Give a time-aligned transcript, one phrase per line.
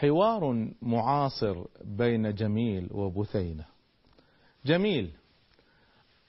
[0.00, 3.64] حوار معاصر بين جميل وبثينة.
[4.66, 5.10] جميل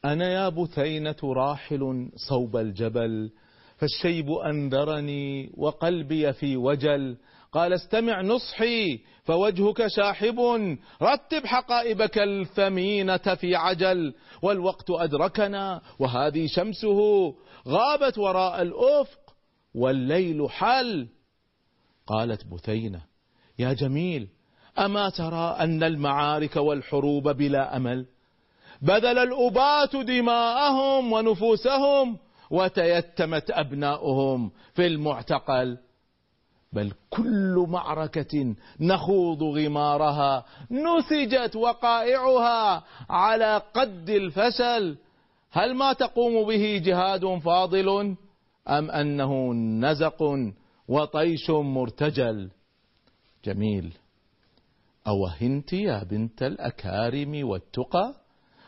[0.05, 3.31] أنا يا بثينة راحل صوب الجبل
[3.77, 7.17] فالشيب أنذرني وقلبي في وجل.
[7.52, 10.40] قال استمع نصحي فوجهك شاحب
[11.02, 14.13] رتب حقائبك الثمينة في عجل.
[14.41, 17.34] والوقت أدركنا وهذه شمسه
[17.68, 19.35] غابت وراء الأفق
[19.76, 21.07] والليل حل.
[22.07, 23.16] قالت بثينة
[23.59, 24.27] يا جميل
[24.79, 28.05] أما ترى أن المعارك والحروب بلا أمل؟
[28.81, 32.17] بذل الأبات دماءهم ونفوسهم
[32.51, 35.77] وتيتمت أبناؤهم في المعتقل.
[36.73, 44.98] بل كل معركة نخوض غمارها نسجت وقائعها على قد الفشل.
[45.51, 48.15] هل ما تقوم به جهاد فاضل
[48.70, 50.23] أم أنه نزق
[50.87, 52.49] وطيش مرتجل؟
[53.48, 53.93] جميل.
[55.07, 58.13] أوهنت يا بنت الأكارم والتقى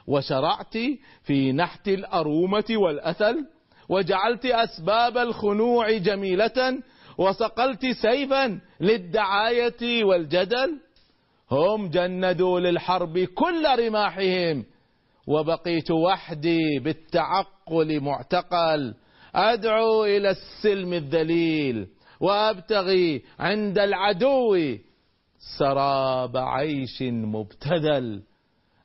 [0.08, 0.78] وشرعت
[1.24, 3.46] في نحت الأرومة والأثل
[3.90, 6.84] وجعلت أسباب الخنوع جميلة
[7.18, 10.80] وصقلت سيفا للدعاية والجدل.
[11.52, 14.66] هم جندوا للحرب كل رماحهم
[15.28, 18.96] وبقيت وحدي بالتعقل معتقل.
[19.36, 21.88] أدعو إلى السلم الذليل.
[22.20, 24.78] وأبتغي عند العدو
[25.58, 28.22] سراب عيش مبتذل.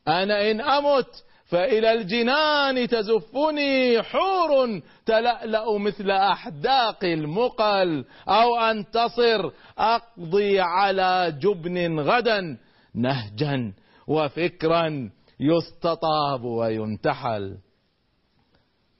[0.09, 11.39] أنا إن أمت فإلى الجنان تزفني حور تلألأ مثل أحداق المقل أو أنتصر أقضي على
[11.41, 12.59] جبن غدا
[12.95, 13.73] نهجا
[14.07, 15.11] وفكرا
[15.41, 17.59] يستطاب وينتحل.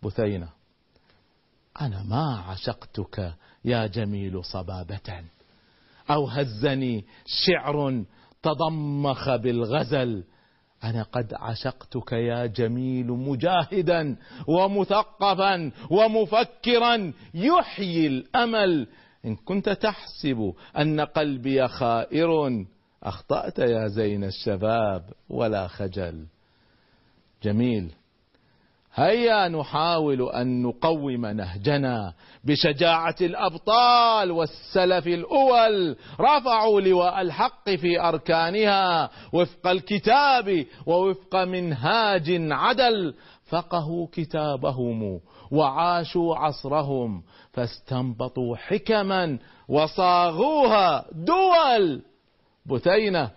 [0.03, 0.49] بثينة
[1.81, 5.25] أنا ما عشقتك يا جميل صبابة.
[6.11, 8.05] أو هزني شعر
[8.43, 10.25] تضمخ بالغزل.
[10.85, 14.17] أنا قد عشقتك يا جميل مجاهدا
[14.49, 17.13] ومثقفا ومفكرا.
[17.35, 18.89] يحيي الأمل.
[19.25, 22.65] إن كنت تحسب أن قلبي خائر
[23.03, 26.27] أخطأت يا زين الشباب ولا خجل.
[27.43, 27.91] جميل.
[28.95, 35.97] هيا نحاول أن نقوم نهجنا بشجاعة الأبطال والسلف الأول.
[36.21, 43.15] رفعوا لواء الحق في أركانها وفق الكتاب ووفق منهاج عدل.
[43.45, 47.23] فقهوا كتابهم وعاشوا عصرهم
[47.53, 49.39] فاستنبطوا حكما
[49.69, 51.05] وصاغوها.
[51.13, 52.03] دول
[52.67, 53.31] بثينة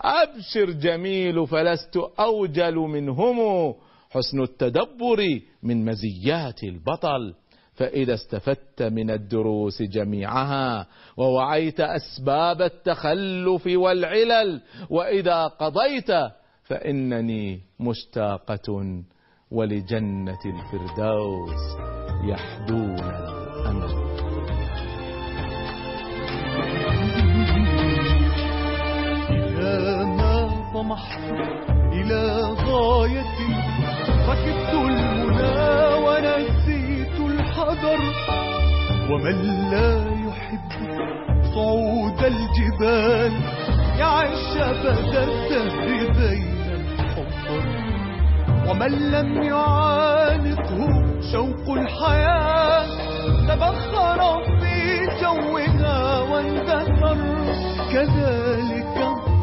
[0.00, 3.74] أبشر جميل فلست أوجل منهم.
[4.10, 7.34] حسن التدبر من مزيات البطل.
[7.78, 10.86] فإذا استفدت من الدروس جميعها
[11.16, 14.60] ووعيت أسباب التخلف والعلل
[14.90, 16.10] وإذا قضيت
[16.64, 19.02] فإنني مشتاقة
[19.50, 21.76] ولجنة الفردوس
[22.24, 24.08] يحدون الأمل
[29.30, 31.20] إذا ما طمحت
[31.92, 33.67] إلى غاية
[34.28, 38.00] ركبت المنى ونسيت الحذر.
[39.10, 39.38] ومن
[39.70, 39.92] لا
[40.26, 40.70] يحب
[41.54, 43.32] صعود الجبال
[43.98, 45.88] يعيش أبد الدهر
[46.18, 47.62] بين الحفر.
[48.68, 52.86] ومن لم يعانقه شوق الحياة
[53.48, 54.20] تبخر
[54.60, 57.18] في جوها واندثر.
[57.92, 58.96] كذلك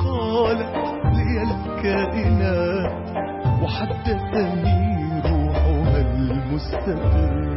[0.06, 0.76] قالت
[1.16, 3.35] لي الكائنات
[3.66, 7.55] وحدثني روحها المستقر.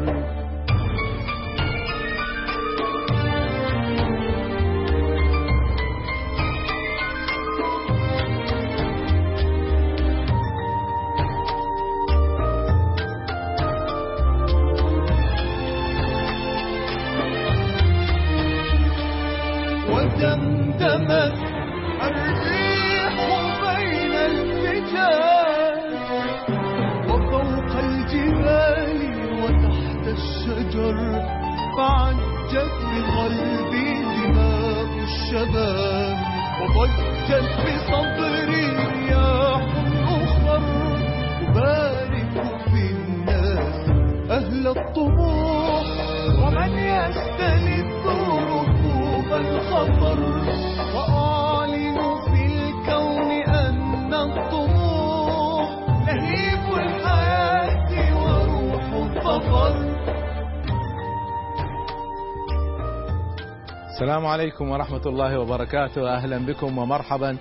[64.18, 66.14] السلام عليكم ورحمة الله وبركاته.
[66.14, 67.36] أهلا بكم ومرحبا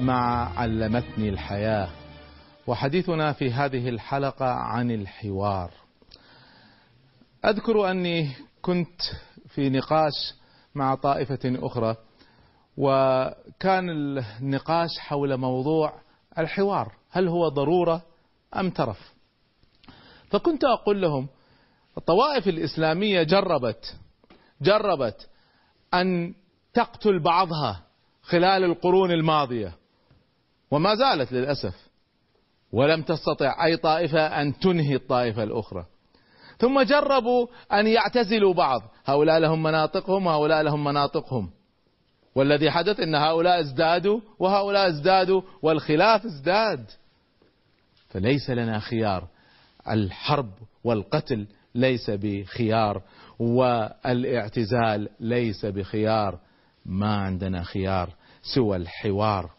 [0.00, 1.88] مع علمتني الحياة.
[2.66, 5.70] وحديثنا في هذه الحلقة عن الحوار.
[7.44, 8.30] أذكر أني
[8.62, 9.00] كنت
[9.48, 10.34] في نقاش
[10.74, 11.96] مع طائفة أخرى
[12.76, 15.92] وكان النقاش حول موضوع
[16.38, 16.92] الحوار.
[17.10, 18.02] هل هو ضرورة
[18.56, 19.14] أم ترف؟
[20.30, 21.28] فكنت أقول لهم
[21.98, 23.96] الطوائف الإسلامية جربت
[24.62, 25.28] جربت
[25.94, 26.34] أن
[26.74, 27.82] تقتل بعضها
[28.22, 29.72] خلال القرون الماضية.
[30.70, 31.74] وما زالت للأسف.
[32.72, 35.86] ولم تستطع أي طائفة أن تنهي الطائفة الأخرى.
[36.58, 38.82] ثم جربوا أن يعتزلوا بعض.
[39.04, 41.50] هؤلاء لهم مناطقهم وهؤلاء لهم مناطقهم.
[42.34, 46.90] والذي حدث أن هؤلاء ازدادوا وهؤلاء ازدادوا والخلاف ازداد.
[48.08, 49.28] فليس لنا خيار.
[49.90, 50.50] الحرب
[50.84, 53.02] والقتل ليس بخيار.
[53.42, 56.38] والاعتزال ليس بخيار
[56.86, 58.14] ما عندنا خيار
[58.54, 59.50] سوى الحوار.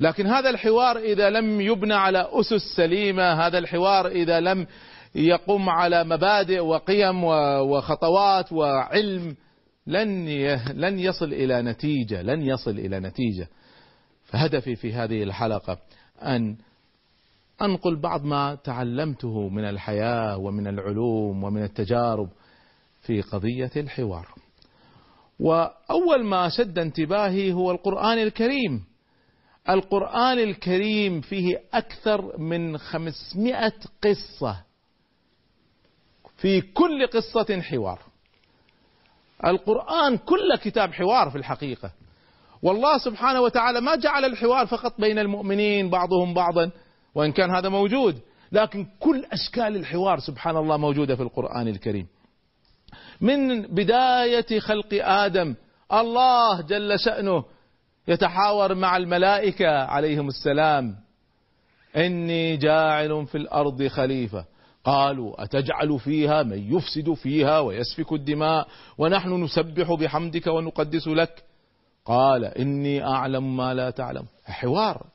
[0.00, 4.66] لكن هذا الحوار إذا لم يبنى على أسس سليمة هذا الحوار إذا لم
[5.14, 9.36] يقوم على مبادئ وقيم وخطوات وعلم
[9.86, 10.28] لن
[10.74, 13.48] لن يصل إلى نتيجة لن يصل إلى نتيجة.
[14.24, 15.78] فهدفي في هذه الحلقة
[16.22, 16.56] أن
[17.62, 22.28] أنقل بعض ما تعلمته من الحياة ومن العلوم ومن التجارب
[23.02, 24.28] في قضية الحوار.
[25.40, 28.84] وأول ما شد انتباهي هو القرآن الكريم.
[29.68, 33.72] القرآن الكريم فيه أكثر من خمسمائة
[34.04, 34.62] قصة
[36.36, 37.98] في كل قصة حوار.
[39.46, 41.90] القرآن كل كتاب حوار في الحقيقة.
[42.62, 46.70] والله سبحانه وتعالى ما جعل الحوار فقط بين المؤمنين بعضهم بعضا
[47.14, 48.18] وإن كان هذا موجود
[48.52, 52.06] لكن كل أشكال الحوار سبحان الله موجودة في القرآن الكريم.
[53.22, 55.54] من بداية خلق آدم
[55.92, 57.44] الله جل شأنه
[58.08, 60.96] يتحاور مع الملائكة عليهم السلام.
[61.96, 64.44] إني جاعل في الأرض خليفة.
[64.84, 71.44] قالوا أتجعل فيها من يفسد فيها ويسفك الدماء ونحن نسبح بحمدك ونقدس لك؟
[72.04, 74.24] قال إني أعلم ما لا تعلم.
[74.44, 75.06] حوار.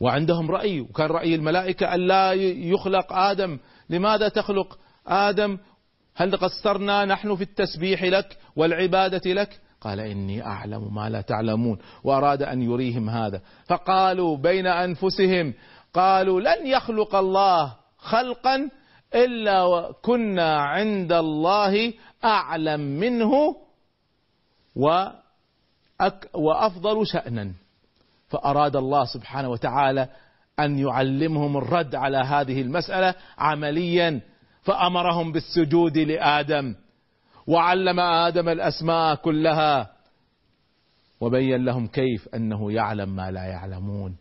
[0.00, 3.58] وعندهم رأي وكان رأي الملائكة أن لا يخلق آدم.
[3.90, 5.58] لماذا تخلق آدم؟
[6.20, 12.42] هل قصرنا نحن في التسبيح لك والعبادة لك؟ قال إني أعلم ما لا تعلمون وأراد
[12.42, 13.40] أن يريهم هذا.
[13.66, 15.54] فقالوا بين أنفسهم
[15.94, 18.70] قالوا لن يخلق الله خلقا
[19.14, 21.92] إلا وكنا عند الله
[22.24, 23.56] أعلم منه
[26.34, 27.52] وأفضل شأنا.
[28.28, 30.08] فأراد الله سبحانه وتعالى
[30.58, 34.20] أن يعلمهم الرد على هذه المسألة عمليا.
[34.62, 36.74] فأمرهم بالسجود لآدم
[37.46, 39.90] وعلم آدم الأسماء كلها
[41.20, 44.16] وبين لهم كيف أنه يعلم ما لا يعلمون.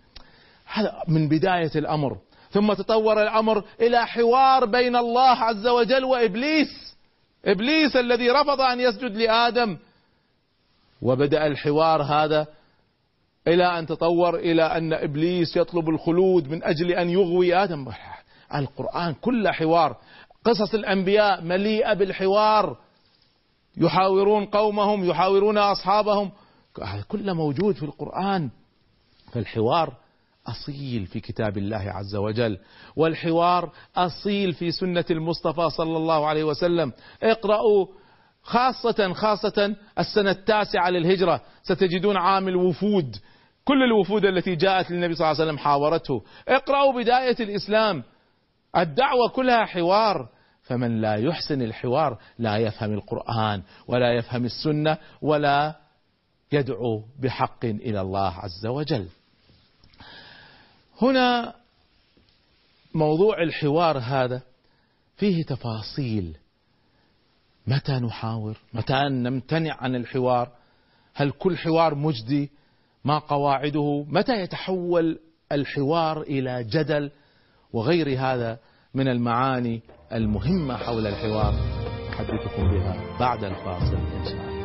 [0.66, 2.18] هذا من بداية الأمر.
[2.52, 6.96] ثم تطور الأمر إلى حوار بين الله عز وجل وإبليس
[7.46, 9.78] إبليس الذي رفض أن يسجد لآدم.
[11.02, 12.48] وبدأ الحوار هذا
[13.48, 17.88] إلى أن تطور إلى أن إبليس يطلب الخلود من أجل أن يغوي آدم.
[18.56, 19.98] القرآن كله حوار.
[20.46, 22.78] قصص الأنبياء مليئة بالحوار.
[23.78, 26.31] يحاورون قومهم يحاورون أصحابهم.
[27.08, 28.50] كله موجود في القرآن.
[29.31, 29.94] فالحوار
[30.48, 32.58] أصيل في كتاب الله عز وجل.
[32.96, 36.94] والحوار أصيل في سنة المصطفى صلى الله عليه وسلم.
[37.24, 37.86] اقرأوا
[38.44, 41.42] خاصة خاصة السنة التاسعة للهجرة.
[41.64, 43.16] ستجدون عام الوفود.
[43.66, 46.24] كل الوفود التي جاءت للنبي صلى الله عليه وسلم حاورته.
[46.48, 48.04] اقرأوا بداية الإسلام.
[48.78, 50.30] الدعوة كلها حوار.
[50.61, 55.76] فمن لا يحسن الحوار لا يفهم القرآن ولا يفهم السنة ولا
[56.52, 59.07] يدعو بحق إلى الله عز وجل.
[61.02, 61.56] هنا
[62.94, 64.42] موضوع الحوار هذا
[65.18, 66.38] فيه تفاصيل.
[67.68, 70.52] متى نحاور؟ متى نمتنع عن الحوار؟
[71.14, 72.49] هل كل حوار مجدي؟
[73.06, 75.19] ما قواعده؟ متى يتحول
[75.52, 77.11] الحوار إلى جدل؟
[77.73, 78.57] وغير هذا
[78.94, 79.81] من المعاني
[80.14, 81.54] المهمة حول الحوار
[82.09, 84.59] أحدثكم بها بعد الفاصل إن شاء الله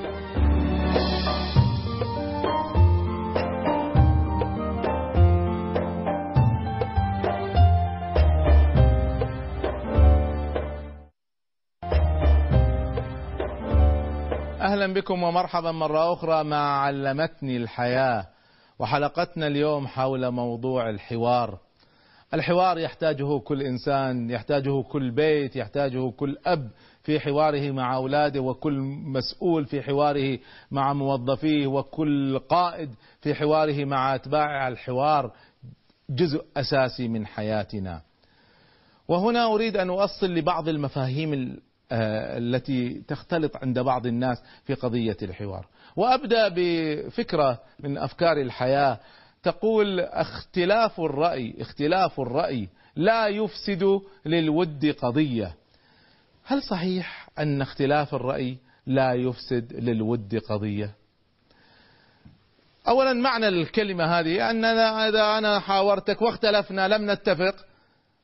[14.60, 18.26] أهلا بكم ومرحبا مرة أخرى مع علمتني الحياة
[18.78, 21.58] وحلقتنا اليوم حول موضوع الحوار.
[22.34, 26.70] الحوار يحتاجه كل إنسان، يحتاجه كل بيت، يحتاجه كل أب
[27.02, 30.38] في حواره مع أولاده وكل مسؤول في حواره
[30.70, 35.32] مع موظفيه وكل قائد في حواره مع أتباعه الحوار
[36.10, 38.02] جزء أساسي من حياتنا.
[39.08, 41.58] وهنا أريد أن أؤصل لبعض المفاهيم
[41.92, 45.66] آه، التي تختلط عند بعض الناس في قضية الحوار.
[45.96, 49.00] وأبدأ بفكرة من أفكار الحياة
[49.44, 55.54] تقول اختلاف الرأي اختلاف الرأي لا يفسد للود قضية.
[56.44, 60.90] هل صحيح أن اختلاف الرأي لا يفسد للود قضية؟
[62.88, 67.54] أولا معنى الكلمة هذه أننا إذا أنا حاورتك واختلفنا لم نتفق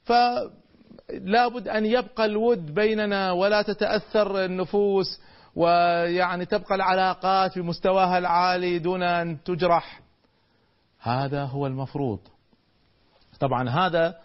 [0.04, 5.20] فلا بد أن يبقى الود بيننا ولا تتأثر النفوس
[5.56, 10.00] ويعني تبقى العلاقات في مستواها العالي دون أن تجرح.
[11.00, 12.21] هذا هو المفروض.
[13.40, 14.19] طبعا هذا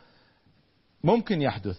[1.03, 1.77] ممكن يحدث.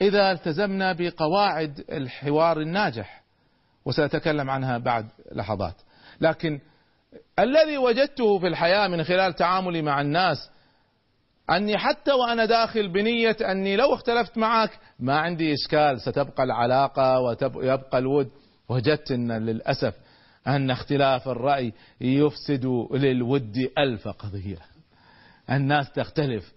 [0.00, 3.22] إذا التزمنا بقواعد الحوار الناجح
[3.84, 5.74] وسأتكلم عنها بعد لحظات.
[6.20, 6.60] لكن
[7.38, 10.50] الذي وجدته في الحياة من خلال تعاملي مع الناس
[11.50, 16.00] أني حتى وأنا داخل بنية أني لو اختلفت معك ما عندي إشكال.
[16.00, 17.20] ستبقى العلاقة
[17.54, 18.30] ويبقى الود.
[18.68, 19.94] وجدت أن للأسف
[20.46, 24.58] أن اختلاف الرأي يفسد للود ألف قضية.
[25.50, 26.52] الناس تختلف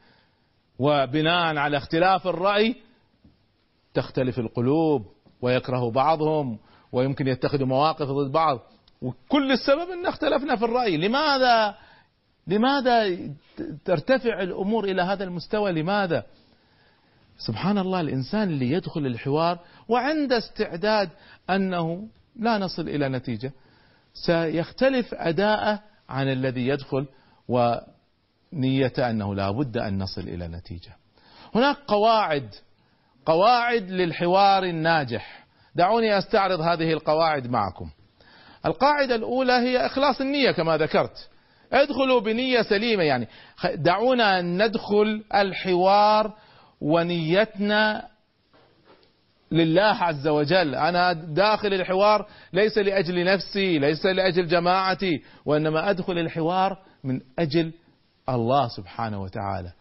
[0.79, 2.75] وبناء على اختلاف الرأي
[3.93, 5.05] تختلف القلوب
[5.41, 6.59] ويكره بعضهم
[6.91, 8.59] ويمكن يتخذوا مواقف ضد بعض.
[9.01, 10.97] وكل السبب إن اختلفنا في الرأي.
[10.97, 11.75] لماذا؟
[12.47, 13.17] لماذا
[13.85, 16.25] ترتفع الأمور إلى هذا المستوى؟ لماذا؟
[17.37, 21.09] سبحان الله الإنسان اللي يدخل الحوار وعنده استعداد
[21.49, 23.51] أنه لا نصل إلى نتيجة.
[24.25, 27.07] سيختلف أداءه عن الذي يدخل
[27.47, 30.95] ونيته أنه لا بد أن نصل إلى نتيجة.
[31.55, 32.49] هناك قواعد
[33.25, 35.45] قواعد للحوار الناجح.
[35.75, 37.89] دعوني أستعرض هذه القواعد معكم.
[38.65, 41.29] القاعدة الأولى هي إخلاص النية كما ذكرت.
[41.73, 43.27] ادخلوا بنية سليمة يعني.
[43.75, 46.33] دعونا ندخل الحوار
[46.81, 48.08] ونيتنا
[49.51, 50.75] لله عز وجل.
[50.75, 57.73] أنا داخل الحوار ليس لأجل نفسي ليس لأجل جماعتي وإنما أدخل الحوار من أجل
[58.29, 59.71] الله سبحانه وتعالى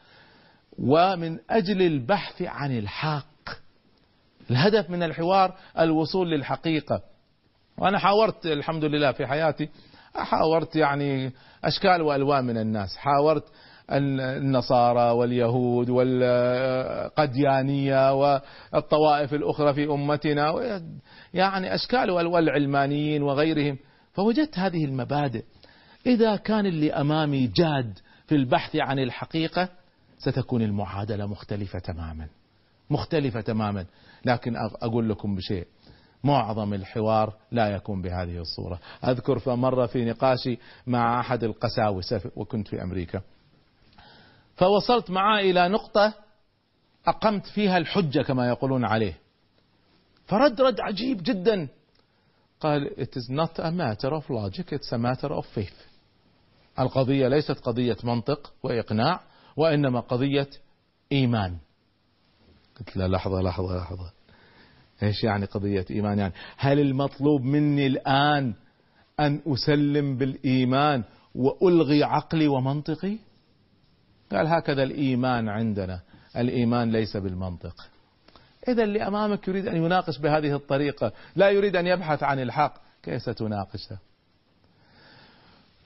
[0.78, 3.25] ومن أجل البحث عن الحق.
[4.50, 7.02] الهدف من الحوار الوصول للحقيقة.
[7.78, 9.68] وأنا حاورت الحمد لله في حياتي
[10.14, 11.32] حاورت يعني
[11.64, 13.44] أشكال وألوان من الناس حاورت
[13.92, 17.35] النصارى واليهود والقديانية
[18.14, 20.54] والطوائف الأخرى في أمتنا
[21.35, 23.78] يعني أشكال والعلمانيين وغيرهم
[24.12, 25.45] فوجدت هذه المبادئ.
[26.07, 29.68] إذا كان اللي أمامي جاد في البحث عن الحقيقة
[30.18, 32.26] ستكون المعادلة مختلفة تماما.
[32.90, 33.85] مختلفة تماما.
[34.25, 35.66] لكن أقول لكم بشيء
[36.25, 38.78] معظم الحوار لا يكون بهذه الصورة.
[39.04, 43.21] أذكر فمرة في نقاشي مع أحد القساوسة وكنت في أمريكا.
[44.59, 46.15] فوصلت معاه إلى نقطة
[47.07, 49.19] أقمت فيها الحجة كما يقولون عليه.
[50.27, 51.69] فرد رد عجيب جدا.
[52.61, 55.88] قال it is not a matter of logic it's a matter of faith.
[56.79, 59.21] القضية ليست قضية منطق وإقناع
[59.57, 60.50] وإنما قضية
[61.12, 61.57] إيمان.
[62.79, 64.12] قلت له لحظة لحظة لحظة.
[65.03, 68.55] إيش يعني قضية إيمان يعني؟ هل المطلوب مني الآن
[69.21, 73.19] أن أسلم بالإيمان وألغي عقلي ومنطقي؟
[74.32, 76.00] قال هكذا الإيمان عندنا.
[76.37, 77.75] الإيمان ليس بالمنطق.
[78.68, 83.23] إذا اللي أمامك يريد أن يناقش بهذه الطريقة لا يريد أن يبحث عن الحق كيف
[83.23, 83.99] ستناقشه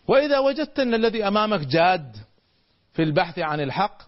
[0.08, 2.16] وإذا وجدت أن الذي أمامك جاد
[2.92, 4.02] في البحث عن الحق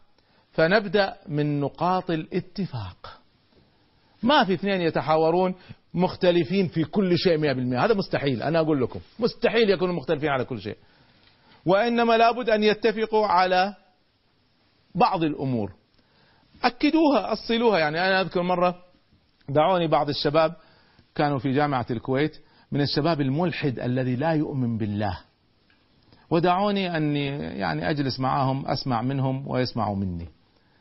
[0.52, 3.20] فنبدأ من نقاط الاتفاق.
[4.22, 5.54] ما في اثنين يتحاورون
[5.94, 10.60] مختلفين في كل شيء 100% هذا مستحيل أنا أقول لكم مستحيل يكونوا مختلفين على كل
[10.60, 10.76] شيء.
[11.66, 13.74] وإنما لابد أن يتفقوا على
[14.94, 15.72] بعض الأمور.
[16.62, 17.78] أكدوها أصلوها.
[17.78, 18.76] يعني أنا أذكر مرة
[19.48, 20.54] دعوني بعض الشباب
[21.14, 22.36] كانوا في جامعة الكويت
[22.72, 25.18] من الشباب الملحد الذي لا يؤمن بالله.
[26.30, 27.26] ودعوني أني
[27.58, 30.28] يعني أجلس معهم أسمع منهم ويسمعوا مني.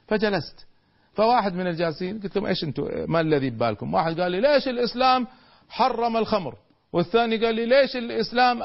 [0.07, 0.65] فجلست.
[1.13, 5.27] فواحد من الجالسين قلت لهم إيش أنتم ما الذي ببالكم واحد قال لي ليش الإسلام
[5.69, 6.55] حرم الخمر؟
[6.93, 8.59] والثاني قال لي ليش الإسلام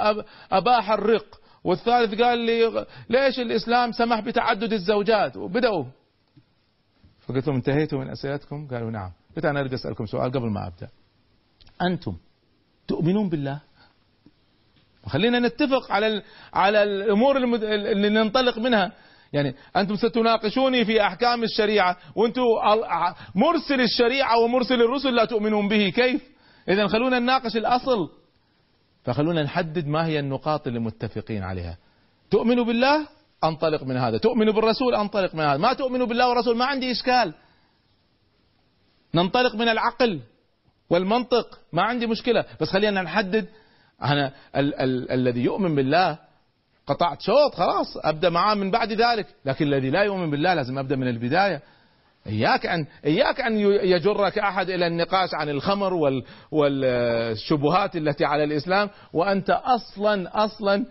[0.52, 5.84] أباح الرق؟ والثالث قال لي ليش الإسلام سمح بتعدد الزوجات؟ وبدأوا.
[7.26, 9.12] فقلت لهم انتهيتوا من أسئلتكم؟ قالوا نعم.
[9.36, 10.88] قلت أنا أريد أسألكم سؤال قبل ما أبدأ.
[11.82, 12.16] أنتم
[12.88, 13.60] تؤمنون بالله؟
[15.06, 16.22] خلينا نتفق على
[16.54, 18.92] على الأمور اللي ننطلق منها.
[19.32, 22.42] يعني أنتم ستناقشوني في أحكام الشريعة وأنتم
[23.34, 25.88] مرسل الشريعة ومرسل الرسل لا تؤمنون به.
[25.88, 26.22] كيف؟
[26.68, 28.10] إذا خلونا نناقش الأصل.
[29.08, 31.76] فخلونا نحدد ما هي النقاط اللي متفقين عليها.
[32.30, 33.06] تؤمنوا بالله؟
[33.44, 34.18] أنطلق من هذا.
[34.18, 35.56] تؤمنوا بالرسول؟ أنطلق من هذا.
[35.56, 37.34] ما تؤمنوا بالله والرسول؟ ما عندي إشكال.
[39.14, 40.20] ننطلق من العقل
[40.90, 41.58] والمنطق.
[41.72, 42.44] ما عندي مشكلة.
[42.60, 43.48] بس خلينا نحدد.
[44.02, 46.18] أنا ال- ال- الذي يؤمن بالله
[46.86, 49.26] قطعت شوط خلاص أبدأ معاه من بعد ذلك.
[49.44, 51.62] لكن الذي لا يؤمن بالله لازم أبدأ من البداية.
[52.28, 58.90] إياك أن إياك أن يجرك أحد إلى النقاش عن الخمر وال والشبهات التي على الإسلام
[59.12, 60.86] وأنت أصلا أصلا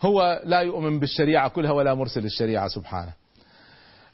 [0.00, 3.12] هو لا يؤمن بالشريعة كلها ولا مرسل الشريعة سبحانه.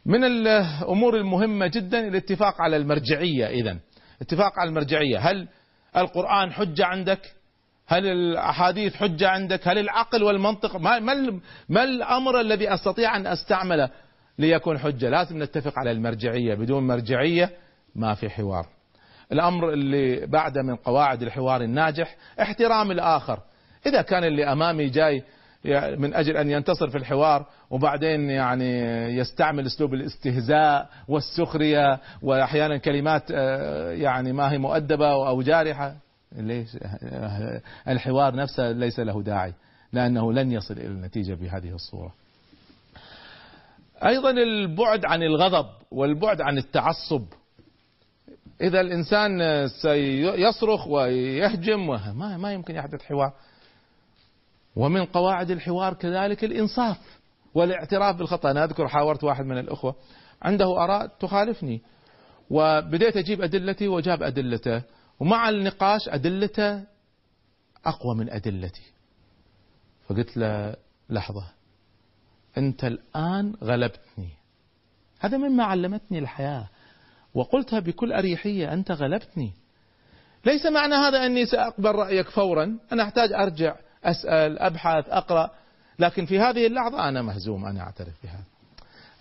[0.06, 3.46] من الأمور المهمة جدا الاتفاق على المرجعية.
[3.46, 3.78] إذا
[4.22, 5.18] اتفاق على المرجعية.
[5.18, 5.48] هل
[5.96, 7.20] القرآن حجة عندك؟
[7.86, 13.90] هل الأحاديث حجة عندك؟ هل العقل والمنطق؟ ما, ما, ما الأمر الذي أستطيع أن أستعمله؟
[14.38, 15.08] ليكون حجة.
[15.08, 16.54] لازم نتفق على المرجعية.
[16.54, 17.50] بدون مرجعية
[17.94, 18.66] ما في حوار.
[19.32, 23.40] الأمر اللي بعده من قواعد الحوار الناجح احترام الآخر.
[23.86, 25.22] إذا كان اللي أمامي جاي
[25.96, 28.80] من أجل أن ينتصر في الحوار وبعدين يعني
[29.18, 35.96] يستعمل أسلوب الاستهزاء والسخرية وأحيانا كلمات آه، يعني ما هي مؤدبة أو جارحة
[36.32, 36.68] ليش؟
[37.88, 39.54] الحوار نفسه ليس له داعي
[39.92, 42.14] لأنه لن يصل إلى النتيجة بهذه الصورة.
[44.06, 47.24] أيضا البعد عن الغضب والبعد عن التعصب.
[48.60, 51.86] إذا الإنسان سيصرخ ويهجم
[52.18, 53.32] ما ما يمكن يحدث حوار
[54.76, 56.98] ومن قواعد الحوار كذلك الإنصاف
[57.54, 58.50] والاعتراف بالخطأ.
[58.50, 59.94] أنا أذكر حاورت واحد من الأخوة.
[60.42, 61.82] عنده آراء تخالفني.
[62.50, 64.82] وبديت أجيب أدلتي وجاب أدلته.
[65.20, 66.82] ومع النقاش أدلته
[67.86, 68.92] أقوى من أدلتي.
[70.08, 70.76] فقلت له
[71.10, 71.57] لحظة.
[72.58, 74.28] أنت الآن غلبتني.
[75.20, 76.68] هذا مما علمتني الحياة.
[77.34, 79.52] وقلتها بكل أريحية أنت غلبتني.
[80.44, 82.78] ليس معنى هذا أني سأقبل رأيك فورا.
[82.92, 85.50] أنا أحتاج أرجع أسأل أبحث أقرأ.
[85.98, 88.44] لكن في هذه اللحظة أنا مهزوم أنا أعترف بهذا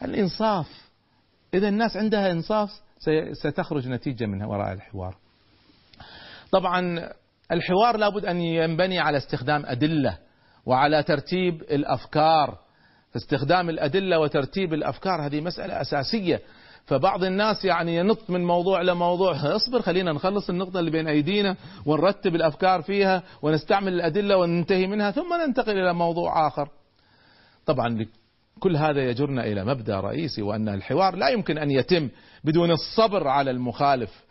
[0.04, 0.68] الإنصاف
[1.54, 2.82] إذا الناس عندها إنصاف
[3.34, 5.18] ستخرج نتيجة من وراء الحوار.
[6.52, 7.10] طبعا
[7.52, 10.18] الحوار لابد أن ينبني على استخدام أدلة
[10.66, 12.58] وعلى ترتيب الأفكار.
[13.16, 16.42] استخدام الأدلة وترتيب الأفكار هذه مسألة أساسية.
[16.86, 22.36] فبعض الناس يعني ينط من موضوع لموضوع اصبر خلينا نخلص النقطة اللي بين أيدينا ونرتب
[22.36, 26.70] الأفكار فيها ونستعمل الأدلة وننتهي منها ثم ننتقل إلى موضوع آخر.
[27.66, 28.06] طبعا
[28.60, 32.10] كل هذا يجرنا إلى مبدأ رئيسي وأن الحوار لا يمكن أن يتم
[32.44, 34.26] بدون الصبر على المخالف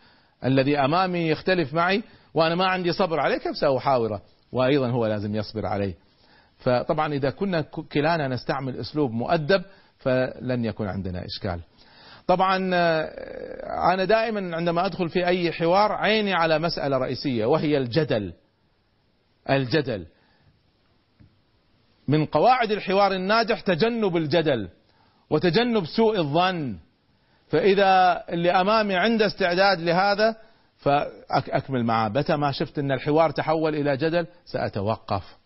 [0.45, 5.65] الذي أمامي يختلف معي وأنا ما عندي صبر عليه كيف سأحاوره؟ وأيضا هو لازم يصبر
[5.65, 5.93] علي
[6.57, 9.63] فطبعا إذا كنا كلانا نستعمل أسلوب مؤدب
[9.97, 11.59] فلن يكون عندنا إشكال.
[12.27, 18.33] طبعا آه، أنا دائما عندما أدخل في أي حوار عيني على مسألة رئيسية وهي الجدل.
[19.49, 20.05] الجدل.
[22.07, 24.69] من قواعد الحوار الناجح تجنب الجدل
[25.29, 26.77] وتجنب سوء الظن.
[27.47, 30.35] فإذا اللي أمامي عنده استعداد لهذا
[30.77, 35.36] فأكمل معه متى ما شفت أن الحوار تحول إلى جدل سأتوقف.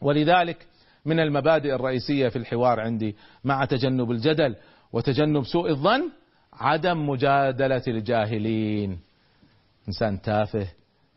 [0.00, 0.66] ولذلك
[1.04, 4.56] من المبادئ الرئيسية في الحوار عندي مع تجنب الجدل
[4.92, 6.10] وتجنب سوء الظن
[6.52, 8.98] عدم مجادلة الجاهلين.
[9.88, 10.68] إنسان تافه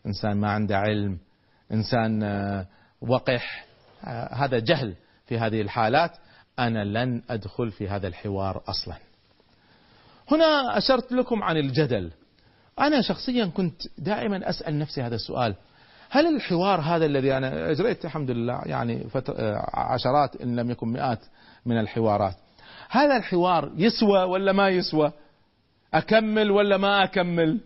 [0.05, 1.17] إنسان ما عنده علم
[1.71, 2.67] إنسان آه،
[3.01, 3.65] وقح.
[4.03, 6.11] آه، هذا جهل في هذه الحالات.
[6.59, 8.95] أنا لن أدخل في هذا الحوار أصلا.
[10.31, 12.11] هنا أشرت لكم عن الجدل.
[12.79, 15.55] أنا شخصيا كنت دائما أسأل نفسي هذا السؤال.
[16.09, 21.19] هل الحوار هذا الذي أنا أجريت؟ الحمد لله يعني آه، عشرات إن لم يكن مئات
[21.65, 22.35] من الحوارات.
[22.89, 25.11] هذا الحوار يسوى ولا ما يسوى؟
[25.93, 27.59] أكمل ولا ما أكمل؟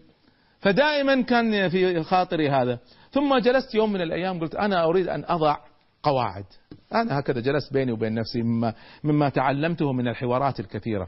[0.59, 2.79] فدائما كان في خاطري هذا.
[3.11, 5.57] ثم جلست يوم من الأيام قلت أنا أريد أن أضع
[6.03, 6.45] قواعد.
[6.93, 11.07] أنا هكذا جلست بيني وبين نفسي مما, مما تعلمته من الحوارات الكثيرة.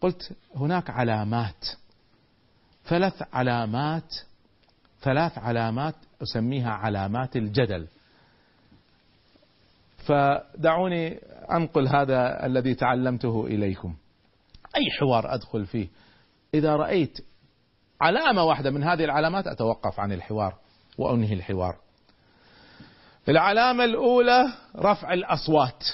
[0.00, 1.68] قلت هناك علامات
[2.84, 4.14] ثلاث علامات
[5.02, 7.86] ثلاث علامات أسميها علامات الجدل.
[10.06, 11.18] فدعوني
[11.52, 13.94] أنقل هذا الذي تعلمته إليكم.
[14.76, 15.88] أي حوار أدخل فيه؟
[16.54, 17.18] إذا رأيت
[18.00, 20.54] علامة واحدة من هذه العلامات أتوقف عن الحوار
[20.98, 21.76] وأنهي الحوار.
[23.28, 24.44] العلامة الأولى
[24.76, 25.84] رفع الأصوات.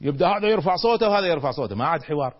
[0.00, 2.34] يبدأ هذا يرفع صوته وهذا يرفع صوته ما عاد حوار.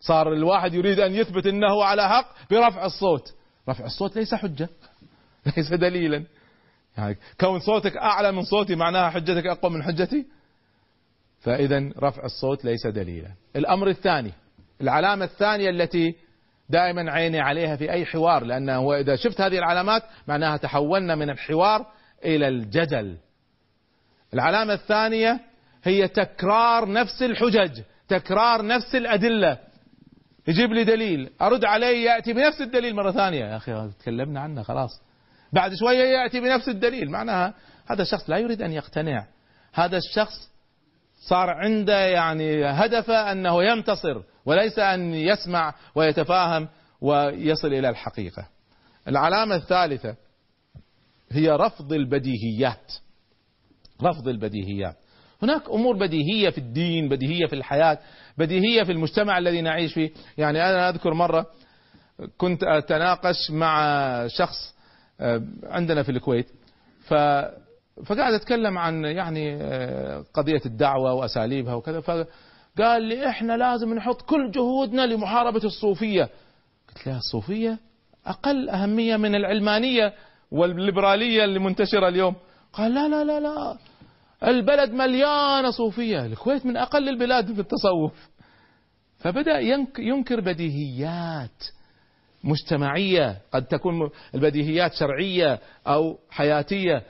[0.00, 3.34] صار الواحد يريد أن يثبت أنه على حق برفع الصوت.
[3.68, 4.68] رفع الصوت ليس حجة.
[5.56, 6.24] ليس دليلا.
[6.98, 10.26] يعني كون صوتك أعلى من صوتي معناها حجتك أقوى من حجتي؟
[11.40, 13.28] فإذا رفع الصوت ليس دليلا.
[13.56, 14.32] الأمر الثاني
[14.80, 16.14] العلامة الثانية التي
[16.68, 21.86] دائما عيني عليها في أي حوار لأنه إذا شفت هذه العلامات معناها تحولنا من الحوار
[22.24, 23.16] إلى الجدل
[24.34, 25.40] العلامة الثانية
[25.84, 29.58] هي تكرار نفس الحجج تكرار نفس الأدلة.
[30.48, 31.30] يجيب لي دليل.
[31.42, 33.44] أرد عليه يأتي بنفس الدليل مرة ثانية.
[33.44, 35.02] يا أخي تكلمنا عنه خلاص.
[35.54, 37.10] بعد شوية يأتي بنفس الدليل.
[37.10, 37.54] معناها
[37.86, 39.26] هذا الشخص لا يريد أن يقتنع.
[39.72, 40.48] هذا الشخص
[41.28, 46.68] صار عنده يعني هدفه أنه ينتصر وليس أن يسمع ويتفاهم
[47.00, 48.46] ويصل إلى الحقيقة.
[49.08, 50.16] العلامة الثالثة
[51.30, 52.92] هي رفض البديهيات.
[54.02, 54.96] رفض البديهيات.
[55.42, 57.98] هناك أمور بديهية في الدين، بديهية في الحياة،
[58.38, 61.46] بديهية في المجتمع الذي نعيش فيه، يعني أنا أذكر مرة
[62.36, 64.73] كنت أتناقش مع شخص
[65.62, 66.46] عندنا في الكويت.
[67.00, 67.14] ف
[68.06, 72.00] فقاعد أتكلم عن يعني آه، قضية الدعوة وأساليبها وكذا.
[72.00, 76.28] فقال لي إحنا لازم نحط كل جهودنا لمحاربة الصوفية.
[76.88, 77.78] قلت له الصوفيه
[78.26, 80.14] أقل أهمية من العلمانية
[80.50, 82.34] والليبرالية اللي منتشرة اليوم.
[82.72, 83.76] قال لا لا لا لا
[84.44, 86.26] البلد مليانة صوفية.
[86.26, 88.28] الكويت من أقل البلاد في التصوف.
[89.18, 89.58] فبدأ
[89.98, 91.64] ينكر بديهيات.
[92.44, 97.02] مجتمعية قد تكون البديهيات شرعية أو حياتية.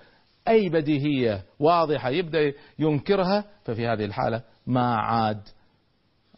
[0.48, 5.40] أي بديهية واضحة يبدأ ينكرها ففي هذه الحالة ما عاد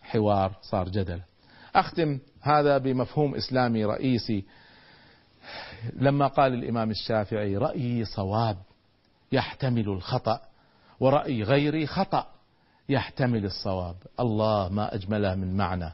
[0.03, 1.21] حوار صار جدل.
[1.75, 4.45] أختم هذا بمفهوم إسلامي رئيسي.
[5.93, 8.57] لما قال الإمام الشافعي رأيي صواب
[9.33, 10.41] يحتمل الخطأ
[11.01, 12.27] ورأي غيري خطأ
[12.89, 13.97] يحتمل الصواب.
[14.21, 15.93] الله ما أجمله من معنى.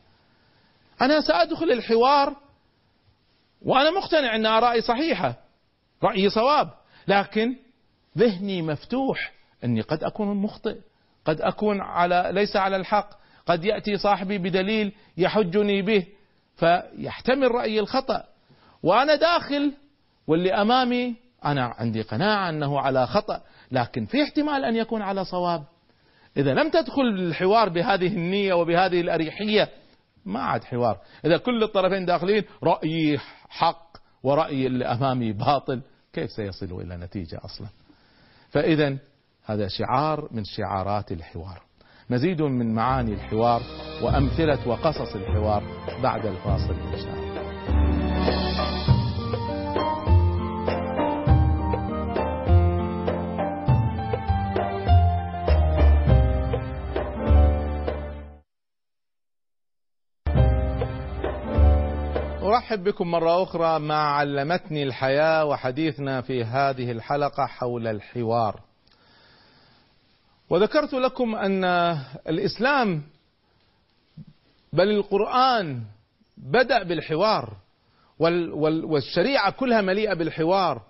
[1.01, 2.37] أنا سأدخل الحوار
[3.64, 5.35] وأنا مقتنع أن آرائي صحيحة
[6.03, 6.70] رأيي صواب
[7.09, 7.57] لكن
[8.18, 9.33] ذهني مفتوح
[9.64, 10.77] أني قد أكون مخطئ
[11.25, 13.11] قد أكون على ليس على الحق
[13.46, 16.07] قد يأتي صاحبي بدليل يحجني به
[16.57, 18.25] فيحتمل رأيي الخطأ.
[18.83, 19.72] وأنا داخل
[20.27, 23.40] واللي أمامي أنا عندي قناعة أنه على خطأ
[23.72, 25.64] لكن في احتمال أن يكون على صواب.
[26.37, 29.68] إذا لم تدخل الحوار بهذه النية وبهذه الأريحية
[30.27, 30.99] ما عاد حوار.
[31.25, 35.81] إذا كل الطرفين داخلين رأيي حق ورأيي اللي أمامي باطل
[36.13, 37.69] كيف سيصلوا إلى نتيجة أصلا؟
[38.51, 38.99] فإذا
[39.45, 41.63] هذا شعار من شعارات الحوار.
[42.11, 43.63] مزيد من معاني الحوار
[44.03, 45.63] وأمثلة وقصص الحوار
[46.03, 47.32] بعد الفاصل إن شاء الله.
[62.43, 68.61] أرحب بكم مرة أخرى مع علمتني الحياة وحديثنا في هذه الحلقة حول الحوار.
[70.51, 71.65] وذكرت لكم أن
[72.29, 73.03] الإسلام
[74.73, 75.83] بل القرآن
[76.37, 77.57] بدأ بالحوار
[78.85, 80.83] والشريعة كلها مليئة بالحوار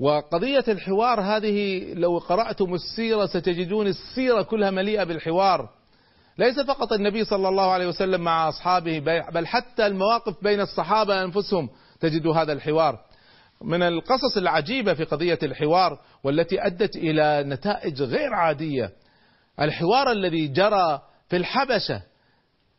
[0.00, 5.68] وقضية الحوار هذه لو قرأتم السيرة ستجدون السيرة كلها مليئة بالحوار
[6.40, 8.98] ليس فقط النبي صلى الله عليه وسلم مع أصحابه
[9.32, 11.68] بل حتى المواقف بين الصحابة أنفسهم
[12.00, 12.98] تجد هذا الحوار.
[13.62, 18.92] من القصص العجيبة في قضية الحوار والتي أدت إلى نتائج غير عادية
[19.60, 22.02] الحوار الذي جرى في الحبشة.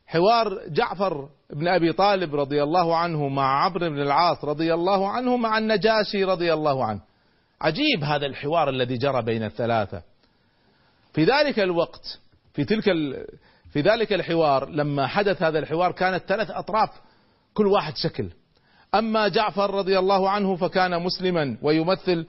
[0.07, 5.37] حوار جعفر بن أبي طالب رضي الله عنه مع عمرو بن العاص رضي الله عنه
[5.37, 7.01] مع النجاشي رضي الله عنه.
[7.61, 10.01] عجيب هذا الحوار الذي جرى بين الثلاثة.
[11.13, 12.19] في ذلك الوقت
[12.53, 12.89] في تلك
[13.71, 16.89] في ذلك الحوار لما حدث هذا الحوار كانت ثلاث أطراف
[17.53, 18.29] كل واحد شكل.
[18.95, 22.27] أما جعفر رضي الله عنه فكان مسلما ويمثل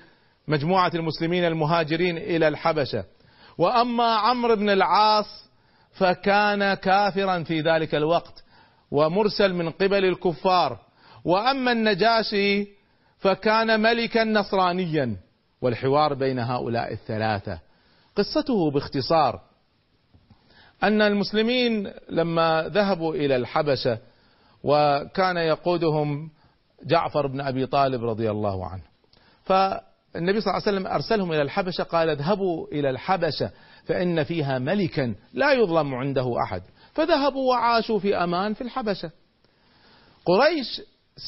[0.49, 3.05] مجموعة المسلمين المهاجرين إلى الحبشة.
[3.59, 5.51] وأما عمرو بن العاص
[5.93, 8.45] فكان كافرا في ذلك الوقت
[8.91, 10.79] ومرسل من قبل الكفار.
[11.25, 12.69] وأما النجاشي
[13.19, 15.17] فكان ملكا نصرانيا
[15.63, 17.59] والحوار بين هؤلاء الثلاثة.
[18.17, 19.52] قصته باختصار
[20.83, 23.99] أن المسلمين لما ذهبوا إلى الحبشة
[24.65, 26.31] وكان يقودهم
[26.85, 28.83] جعفر بن أبي طالب رضي الله عنه.
[29.45, 33.51] فالنبي صلى الله عليه وسلم أرسلهم إلى الحبشة قال اذهبوا إلى الحبشة
[33.85, 36.63] فإن فيها ملكا لا يظلم عنده أحد.
[36.93, 39.11] فذهبوا وعاشوا في أمان في الحبشة.
[40.25, 40.81] قريش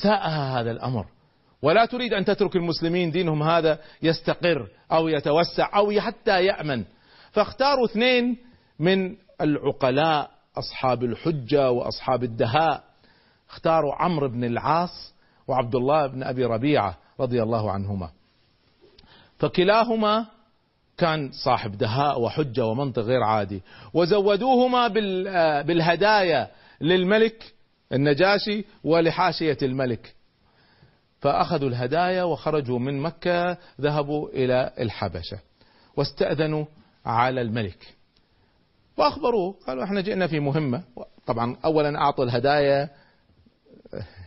[0.02, 1.06] ساءها هذا الأمر.
[1.62, 6.84] ولا تريد أن تترك المسلمين دينهم هذا يستقر أو يتوسع أو حتى يأمن.
[7.32, 8.36] فاختاروا اثنين
[8.78, 12.84] من العقلاء أصحاب الحجة وأصحاب الدهاء.
[13.50, 15.14] اختاروا عمرو بن العاص
[15.48, 18.10] وعبد الله بن أبي ربيعة رضي الله عنهما.
[19.38, 20.26] فكلاهما
[20.96, 23.62] كان صاحب دهاء وحجة ومنطق غير عادي.
[23.94, 24.88] وزودوهما
[25.62, 27.54] بالهدايا للملك
[27.92, 30.14] النجاشي ولحاشية الملك.
[31.20, 35.38] فأخذوا الهدايا وخرجوا من مكة ذهبوا إلى الحبشة
[35.96, 36.64] واستأذنوا
[37.06, 37.93] على الملك.
[38.96, 39.54] وأخبروه.
[39.66, 40.82] قالوا إحنا جئنا في مهمة.
[41.26, 42.88] طبعا أولا أعطوا الهدايا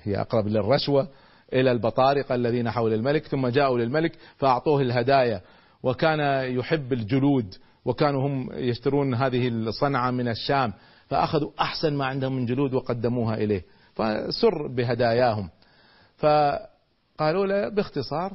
[0.04, 1.08] هي أقرب للرشوة
[1.54, 5.42] إلى البطارقة الذين حول الملك ثم جاءوا للملك فأعطوه الهدايا.
[5.84, 6.20] وكان
[6.58, 10.74] يحب الجلود وكانوا هم يشترون هذه الصنعة من الشام
[11.08, 13.64] فأخذوا أحسن ما عندهم من جلود وقدموها إليه.
[13.96, 15.50] فسر بهداياهم.
[16.18, 18.34] فقالوا له باختصار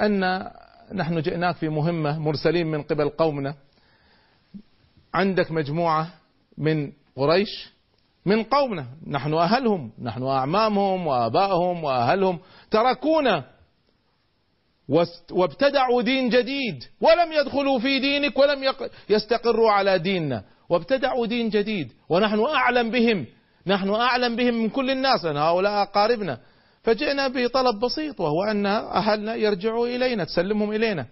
[0.00, 0.44] أن
[0.94, 3.54] نحن جئناك في مهمة مرسلين من قبل قومنا.
[5.14, 6.08] عندك مجموعة
[6.58, 7.72] من قريش
[8.26, 8.86] من قومنا.
[9.06, 12.38] نحن أهلهم نحن أعمامهم وآبائهم وأهلهم.
[12.70, 13.44] تركونا
[15.30, 16.84] وابتدعوا دين جديد.
[17.00, 18.74] ولم يدخلوا في دينك ولم
[19.10, 20.44] يستقروا على ديننا.
[20.68, 21.92] وابتدعوا دين جديد.
[22.08, 23.26] ونحن أعلم بهم.
[23.66, 25.24] نحن أعلم بهم من كل الناس.
[25.24, 26.38] أن هؤلاء أقاربنا
[26.82, 31.06] فجئنا بطلب بسيط وهو أن أهلنا يرجعوا إلينا تسلمهم إلينا.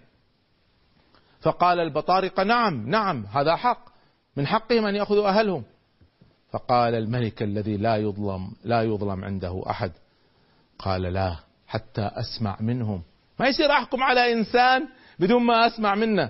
[1.41, 3.87] فقال البطارقة نعم نعم هذا حق.
[4.35, 5.63] من حقهم أن يأخذوا أهلهم.
[6.51, 9.91] فقال الملك الذي لا يظلم لا يظلم عنده أحد
[10.79, 11.35] قال لا
[11.67, 13.01] حتى أسمع منهم.
[13.39, 14.87] ما يصير أحكم على إنسان
[15.19, 16.29] بدون ما أسمع منه.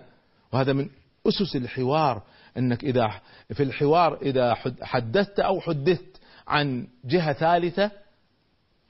[0.51, 0.89] وهذا من
[1.27, 2.21] أسس الحوار
[2.57, 3.21] أنك إذا
[3.53, 7.91] في الحوار إذا حدثت أو حدثت عن جهة ثالثة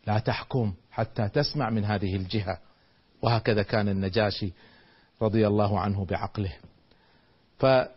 [0.08, 2.60] لا تحكم حتى تسمع من هذه الجهة.
[3.21, 4.53] وهكذا كان النجاشي
[5.21, 6.53] رضي الله عنه بعقله.
[7.58, 7.89] فدعا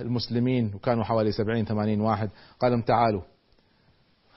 [0.00, 3.22] المسلمين وكانوا حوالي سبعين ثمانين واحد قال لهم تعالوا.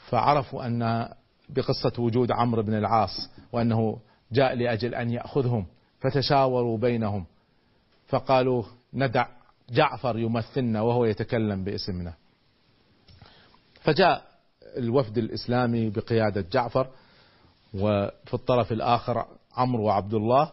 [0.10, 1.10] فعرفوا أن
[1.50, 4.00] بقصة وجود عمرو بن العاص وأنه
[4.32, 5.66] جاء لأجل أن يأخذهم
[6.00, 7.26] فتشاوروا بينهم.
[8.08, 9.28] فقالوا ندع
[9.70, 12.14] جعفر يمثلنا وهو يتكلم باسمنا.
[13.82, 14.32] فجاء
[14.78, 16.88] الوفد الإسلامي بقيادة جعفر
[17.74, 20.52] وفي الطرف الآخر عمرو وعبد الله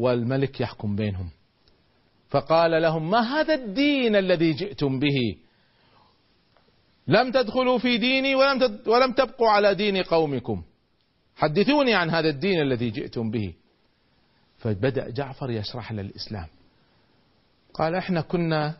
[0.00, 1.30] والملك يحكم بينهم.
[2.28, 5.36] فقال لهم ما هذا الدين الذي جئتم به؟
[7.06, 10.62] لم تدخلوا في ديني ولم ولم تبقوا على دين قومكم.
[11.36, 13.54] حدثوني عن هذا الدين الذي جئتم به.
[14.58, 16.10] فبدأ جعفر يشرح للإسلام.
[16.10, 16.60] الإسلام
[17.74, 18.74] قال إحنا كنا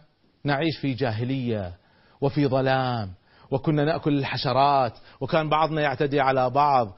[0.44, 1.74] نعيش في جاهلية
[2.20, 3.12] وفي ظلام
[3.50, 6.96] وكنا نأكل الحشرات وكان بعضنا يعتدي على بعض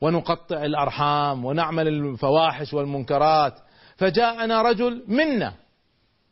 [0.00, 3.54] ونقطع الأرحام ونعمل الفواحش والمنكرات.
[3.96, 5.52] فجاءنا رجل منا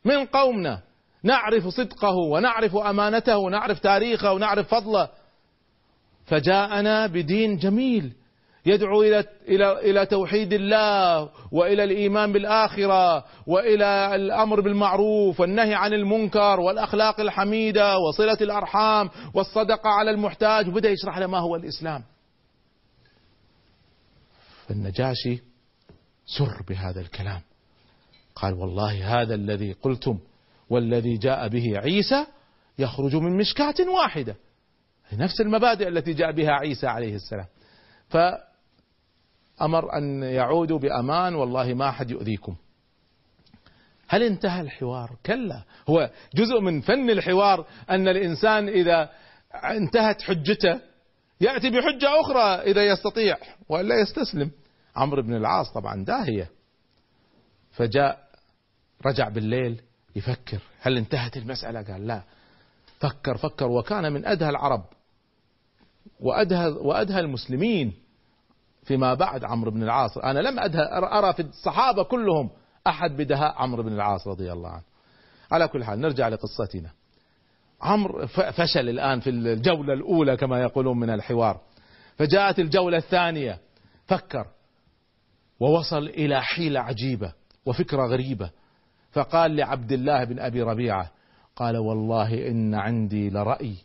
[0.05, 0.81] من قومنا
[1.23, 5.09] نعرف صدقه ونعرف أمانته ونعرف تاريخه ونعرف فضله.
[6.25, 8.13] فجاءنا بدين جميل
[8.65, 16.59] يدعو إلى إلى إلى توحيد الله وإلى الإيمان بالآخرة وإلى الأمر بالمعروف والنهي عن المنكر
[16.59, 20.67] والأخلاق الحميدة وصلة الأرحام والصدقة على المحتاج.
[20.67, 22.03] وبدأ يشرح له ما هو الإسلام.
[24.69, 25.41] فالنجاشي
[26.25, 27.41] سر بهذا الكلام.
[28.35, 30.19] قال والله هذا الذي قلتم
[30.69, 32.25] والذي جاء به عيسى
[32.79, 34.35] يخرج من مشكاة واحدة.
[35.13, 37.45] نفس المبادئ التي جاء بها عيسى عليه السلام.
[38.09, 42.55] فأمر أن يعودوا بأمان والله ما أحد يؤذيكم.
[44.07, 45.63] هل انتهى الحوار؟ كلا.
[45.89, 49.09] هو جزء من فن الحوار أن الإنسان إذا
[49.63, 50.79] انتهت حجته
[51.41, 53.37] يأتي بحجة أخرى إذا يستطيع
[53.69, 54.51] وإلا يستسلم.
[54.99, 56.49] عمرو بن العاص طبعا داهية.
[57.71, 58.29] فجاء
[59.05, 59.81] رجع بالليل
[60.15, 62.21] يفكر هل انتهت المسألة؟ قال لا.
[62.99, 63.67] فكر فكر.
[63.67, 64.85] وكان من أدهى العرب
[66.19, 67.93] وأدهى, وأدهى المسلمين
[68.83, 70.17] فيما بعد عمرو بن العاص.
[70.17, 72.49] أنا لم أدهى أرى في الصحابة كلهم
[72.87, 74.83] أحد بدهاء عمرو بن العاص رضي الله عنه.
[75.51, 76.91] على كل حال نرجع لقصتنا.
[77.81, 81.61] عمرو فشل الآن في الجولة الأولى كما يقولون من الحوار.
[82.17, 83.59] فجاءت الجولة الثانية.
[84.05, 84.47] فكر.
[85.59, 87.33] ووصل إلى حيلة عجيبة
[87.65, 88.49] وفكرة غريبة.
[89.11, 91.11] فقال لعبد الله بن أبي ربيعة
[91.55, 93.75] قال والله إن عندي لرأي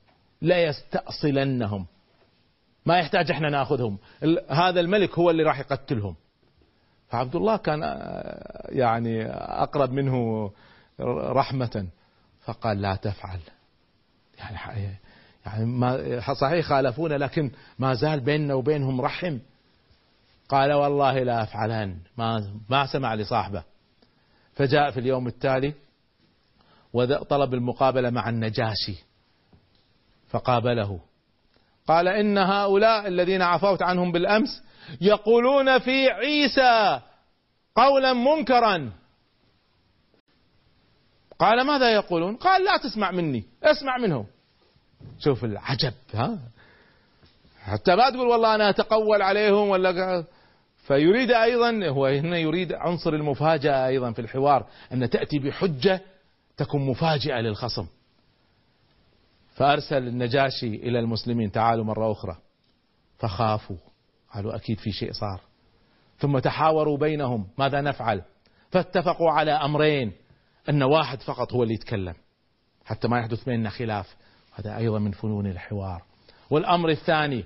[0.40, 1.86] لا يستأصلنهم
[2.86, 3.98] ما يحتاج إحنا ناخذهم.
[4.48, 6.14] هذا الملك هو اللي راح يقتلهم.
[7.08, 10.50] فعبد الله كان آه، يعني أقرب منه
[11.30, 11.86] رحمة.
[12.44, 13.40] فقال لا تفعل.
[14.38, 14.98] يعني
[15.46, 19.38] يعني ما صحيح خالفونا لكن ما زال بيننا وبينهم رحم.
[20.54, 21.98] قال والله لا أفعلن.
[22.16, 23.64] ما ما سمع لصاحبه.
[24.54, 25.74] فجاء في اليوم التالي
[26.92, 29.04] وطلب المقابلة مع النجاشي.
[30.28, 31.00] فقابله.
[31.88, 34.62] قال إن هؤلاء الذين عفوت عنهم بالأمس
[35.00, 37.00] يقولون في عيسى
[37.76, 38.92] قولا منكرا.
[41.38, 44.26] قال ماذا يقولون؟ قال لا تسمع مني اسمع منهم.
[45.18, 46.38] شوف العجب ها؟
[47.64, 50.24] حتى ما تقول والله أنا أتقول عليهم ولا
[50.86, 56.00] فيريد أيضا هو هنا يريد عنصر المفاجأة أيضا في الحوار أن تأتي بحجة
[56.56, 57.86] تكون مفاجئة للخصم.
[59.54, 62.36] فأرسل النجاشي إلى المسلمين تعالوا مرة أخرى.
[63.18, 63.76] فخافوا
[64.34, 65.40] قالوا أكيد في شيء صار.
[66.18, 68.22] ثم تحاوروا بينهم ماذا نفعل؟
[68.70, 70.12] فاتفقوا على أمرين
[70.68, 72.14] أن واحد فقط هو اللي يتكلم.
[72.84, 74.16] حتى ما يحدث بيننا خلاف
[74.54, 76.02] هذا أيضا من فنون الحوار.
[76.50, 77.44] والأمر الثاني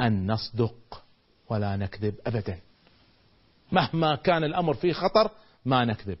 [0.00, 1.05] أن نصدق
[1.48, 2.58] ولا نكذب ابدا.
[3.72, 5.30] مهما كان الأمر فيه خطر
[5.64, 6.18] ما نكذب.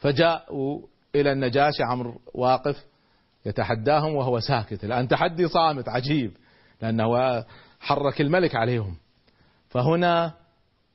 [0.00, 0.80] فجاءوا
[1.14, 2.84] إلى النجاشي عمرو واقف
[3.46, 4.84] يتحداهم وهو ساكت.
[4.84, 6.36] الان تحدي صامت عجيب
[6.82, 7.44] لأنه
[7.80, 8.96] حرك الملك عليهم.
[9.68, 10.32] فهنا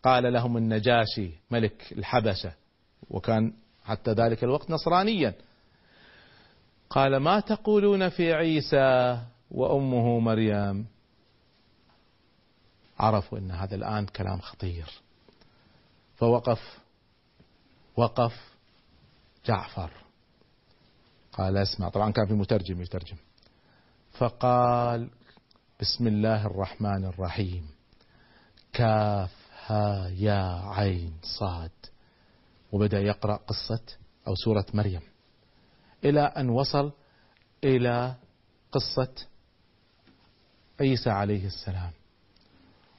[0.04, 2.54] قال لهم النجاشي ملك الحبشة
[3.10, 3.54] وكان
[3.86, 5.34] حتى ذلك الوقت نصرانيا.
[6.90, 9.20] قال ما تقولون في عيسى
[9.52, 10.88] وأمه مريم؟
[13.02, 15.02] عرفوا إن هذا الآن كلام خطير.
[16.16, 16.80] فوقف
[17.98, 18.34] وقف
[19.46, 19.92] جعفر.
[21.34, 23.18] قال اسمع طبعا كان في مترجم يترجم.
[24.12, 25.10] فقال
[25.80, 27.68] بسم الله الرحمن الرحيم.
[28.74, 29.32] كاف
[29.66, 31.72] ها يا عين صاد.
[32.72, 33.84] وبدأ يقرأ قصة
[34.28, 35.02] أو سورة مريم.
[36.04, 36.92] إلى أن وصل
[37.64, 38.16] إلى
[38.72, 39.14] قصة
[40.80, 41.92] عيسى عليه السلام.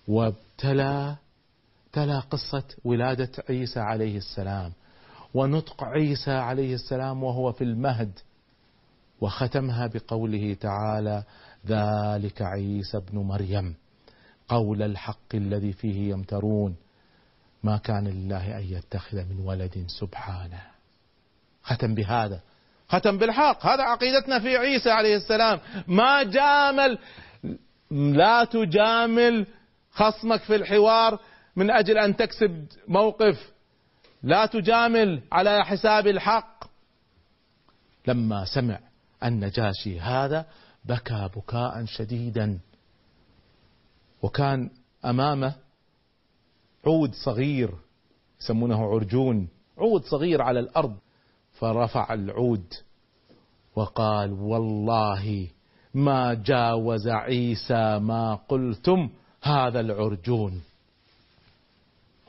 [0.08, 1.16] وابتلى
[1.92, 4.72] تلا قصة ولادة عيسى عليه السلام.
[5.34, 8.18] ونطق عيسى عليه السلام وهو في المهد
[9.20, 11.22] وختمها بقوله تعالى
[11.66, 13.74] ذلك عيسى ابن مريم
[14.48, 16.76] قول الحق الذي فيه يمترون.
[17.62, 20.62] ما كان لله أن يتخذ من ولد سبحانه.
[21.62, 22.40] ختم بهذا.
[22.88, 23.66] ختم بالحق.
[23.66, 25.60] هذا عقيدتنا في عيسى عليه السلام.
[25.88, 26.98] ما جامل
[27.90, 29.46] لا تجامل
[29.92, 31.18] خصمك في الحوار
[31.56, 33.52] من أجل أن تكسب موقف
[34.22, 36.64] لا تجامل على حساب الحق.
[38.06, 38.78] لما سمع
[39.24, 40.46] النجاشي هذا
[40.84, 42.60] بكى بكاء شديدا
[44.22, 44.70] وكان
[45.04, 45.54] أمامه
[46.86, 47.70] عود صغير
[48.40, 50.96] يسمونه عرجون عود صغير على الأرض.
[51.52, 52.74] فرفع العود
[53.76, 55.48] وقال والله
[55.94, 59.10] ما جاوز عيسى ما قلتم.
[59.42, 60.62] هذا العرجون.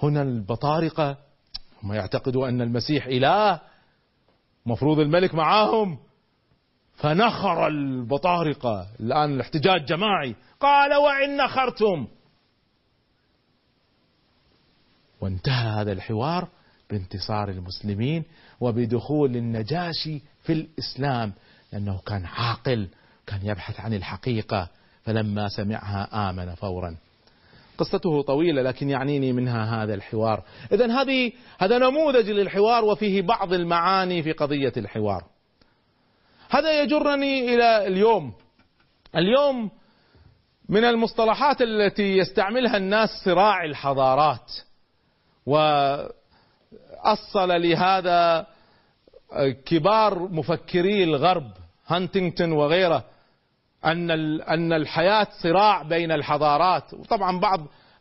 [0.03, 1.17] هنا البطارقه
[1.83, 3.61] هم يعتقدوا أن المسيح إله
[4.65, 5.97] مفروض الملك معاهم.
[6.95, 10.35] فنخر البطارقه الآن الاحتجاج جماعي.
[10.59, 12.07] قال وإن نخرتم.
[15.21, 16.47] وانتهى هذا الحوار
[16.89, 18.23] بانتصار المسلمين
[18.59, 21.33] وبدخول النجاشي في الإسلام
[21.73, 22.87] لأنه كان عاقل
[23.27, 24.69] كان يبحث عن الحقيقة.
[25.03, 26.95] فلما سمعها آمن فورا.
[27.77, 30.43] قصته طويلة لكن يعنيني منها هذا الحوار.
[30.71, 35.23] إذا هذه هذا نموذج للحوار وفيه بعض المعاني في قضية الحوار.
[36.49, 38.33] هذا يجرني إلى اليوم.
[39.15, 39.71] اليوم
[40.69, 44.51] من المصطلحات التي يستعملها الناس صراع الحضارات.
[45.45, 46.11] وأصل
[47.49, 48.47] لهذا
[49.65, 51.51] كبار مفكري الغرب
[51.87, 53.05] هانتنغتون وغيره
[53.85, 56.93] أن أن الحياة صراع بين الحضارات.
[56.93, 57.59] وطبعا بعض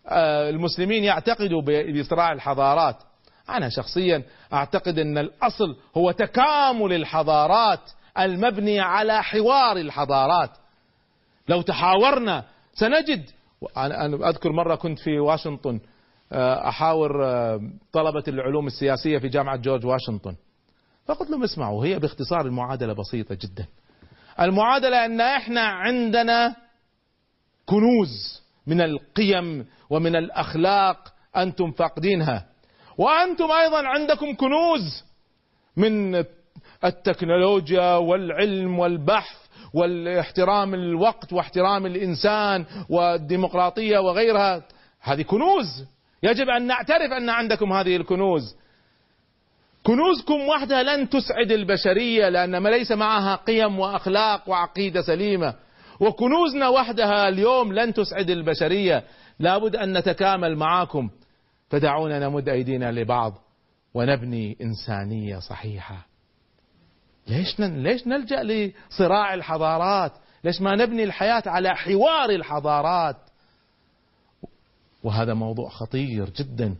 [0.08, 1.62] آه، المسلمين يعتقدوا
[2.00, 2.96] بصراع الحضارات.
[3.50, 10.50] أنا شخصيا أعتقد أن الأصل هو تكامل الحضارات المبني على حوار الحضارات.
[11.48, 13.30] لو تحاورنا سنجد
[13.76, 15.80] أنا أذكر مرة كنت في واشنطن
[16.32, 17.60] آه، أحاور آه،
[17.92, 20.34] طلبة العلوم السياسية في جامعة جورج واشنطن.
[21.06, 23.66] فقلت لهم اسمعوا هي باختصار المعادلة بسيطة جدا.
[24.40, 26.56] المعادلة أن إحنا عندنا
[27.66, 32.46] كنوز من القيم ومن الأخلاق أنتم فاقدينها.
[32.98, 35.04] وأنتم أيضا عندكم كنوز
[35.76, 36.24] من
[36.84, 39.36] التكنولوجيا والعلم والبحث
[39.74, 44.62] والاحترام الوقت واحترام الإنسان والديمقراطية وغيرها.
[45.00, 45.84] هذه كنوز.
[46.22, 48.56] يجب أن نعترف أن عندكم هذه الكنوز.
[49.82, 55.54] كنوزكم وحدها لن تسعد البشرية لأن ما ليس معها قيم وأخلاق وعقيدة سليمة.
[56.00, 59.04] وكنوزنا وحدها اليوم لن تسعد البشرية.
[59.38, 61.10] لابد أن نتكامل معاكم.
[61.68, 63.34] فدعونا نمد أيدينا لبعض
[63.94, 66.06] ونبني إنسانية صحيحة.
[67.28, 70.12] ليش ليش نلجأ لصراع الحضارات؟
[70.44, 73.16] ليش ما نبني الحياة على حوار الحضارات؟
[75.04, 76.76] وهذا موضوع خطير جدا.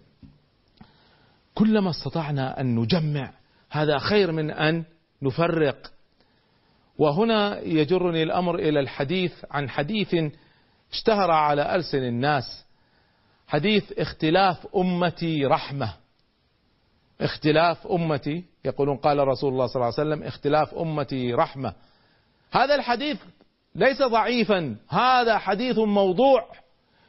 [1.55, 3.33] كلما استطعنا أن نجمع
[3.71, 4.85] هذا خير من أن
[5.23, 5.93] نفرق.
[6.99, 10.15] وهنا يجرني الأمر إلى الحديث عن حديث
[10.93, 12.65] اشتهر على ألسن الناس.
[13.49, 15.95] حديث اختلاف أمتي رحمة.
[17.21, 21.73] اختلاف أمتي يقولون قال رسول الله صلى الله عليه وسلم اختلاف أمتي رحمة.
[22.53, 23.21] هذا الحديث
[23.75, 26.49] ليس ضعيفا هذا حديث موضوع.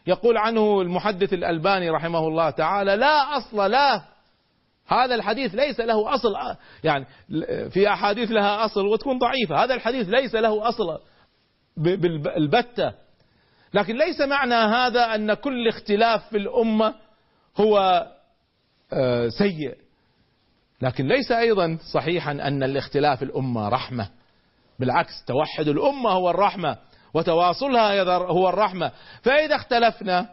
[0.08, 4.13] يقول عنه المحدث الألباني رحمه الله تعالى لا أصل له
[4.88, 6.36] هذا الحديث ليس له أصل
[6.84, 7.06] يعني
[7.70, 9.64] في أحاديث لها أصل وتكون ضعيفة.
[9.64, 11.00] هذا الحديث ليس له أصل
[11.78, 12.94] بالبتة.
[13.74, 16.94] لكن ليس معنى هذا أن كل اختلاف في الأمة
[17.58, 18.08] هو
[18.94, 19.78] آه، سيء.
[20.82, 24.10] لكن ليس أيضا صحيحا أن الاختلاف الأمة رحمة.
[24.80, 26.78] بالعكس توحد الأمة هو الرحمة
[27.14, 28.92] وتواصلها هو الرحمة.
[29.22, 30.30] فإذا اختلفنا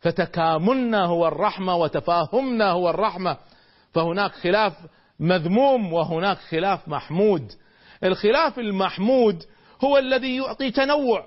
[0.00, 3.36] فتكاملنا هو الرحمة وتفاهمنا هو الرحمة.
[3.92, 4.72] فهناك خلاف
[5.20, 7.52] مذموم وهناك خلاف محمود.
[8.04, 9.44] الخلاف المحمود
[9.84, 11.26] هو الذي يعطي تنوع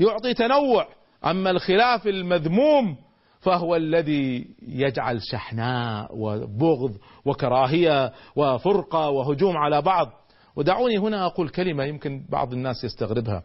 [0.00, 0.88] يعطي تنوع.
[1.24, 2.96] أما الخلاف المذموم
[3.40, 10.10] فهو الذي يجعل شحناء وبغض وكراهية وفرقة وهجوم على بعض.
[10.56, 13.42] ودعوني هنا أقول كلمة يمكن بعض الناس يستغربها.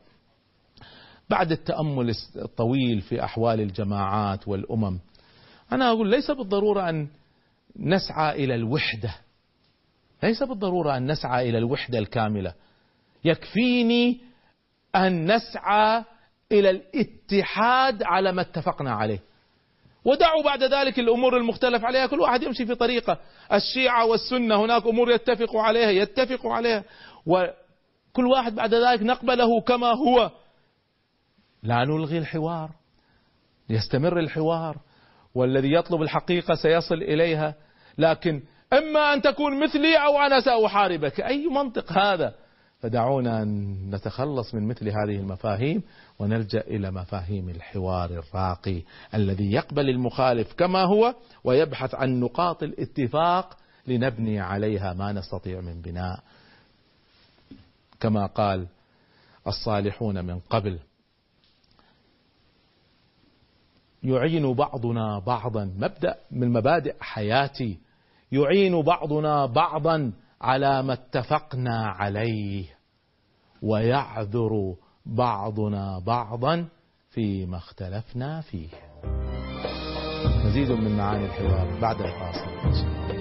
[1.30, 4.99] بعد التأمل الطويل في أحوال الجماعات والأمم
[5.72, 7.07] أنا أقول ليس بالضرورة أن
[7.78, 9.15] نسعى إلى الوحدة.
[10.24, 12.53] ليس بالضرورة أن نسعى إلى الوحدة الكاملة.
[13.26, 14.22] يكفيني
[14.95, 16.03] أن نسعى
[16.51, 19.20] إلى الاتحاد على ما اتفقنا عليه.
[20.05, 22.07] ودعوا بعد ذلك الأمور المختلف عليها.
[22.07, 23.20] كل واحد يمشي في طريقة.
[23.53, 26.84] الشيعة والسنة هناك أمور يتفقوا عليها يتفقوا عليها.
[27.26, 30.32] وكل واحد بعد ذلك نقبله كما هو.
[31.63, 32.72] لا نلغي الحوار.
[33.70, 34.78] يستمر الحوار.
[35.36, 37.56] والذي يطلب الحقيقة سيصل إليها.
[37.98, 38.42] لكن
[38.74, 41.22] إما أن تكون مثلي أو أنا سأحاربك.
[41.22, 42.34] أي منطق هذا؟
[42.80, 43.44] فدعونا
[43.90, 45.84] نتخلص من مثل هذه المفاهيم
[46.20, 48.82] ونلجأ إلى مفاهيم الحوار الراقي
[49.14, 53.58] الذي يقبل المخالف كما هو ويبحث عن نقاط الاتفاق
[53.88, 56.20] لنبني عليها ما نستطيع من بناء.
[58.00, 58.68] كما قال
[59.48, 60.80] الصالحون من قبل
[64.04, 65.66] يعين بعضنا بعضا.
[65.78, 67.78] مبدأ من مبادئ حياتي.
[68.32, 72.66] يعين بعضنا بعضا على ما اتفقنا عليه.
[73.62, 74.76] ويعذر
[75.06, 76.68] بعضنا بعضا
[77.10, 78.70] فيما اختلفنا فيه.
[80.45, 83.18] مزيد من معاني الحوار بعد الفاصل.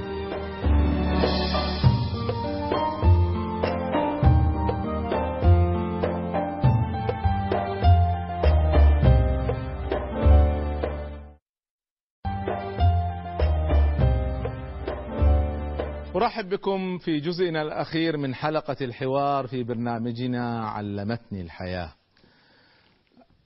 [16.29, 21.93] ارحب بكم في جزئنا الأخير من حلقة الحوار في برنامجنا علمتني الحياة.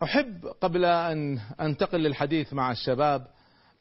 [0.02, 3.26] أحب قبل أن أنتقل للحديث مع الشباب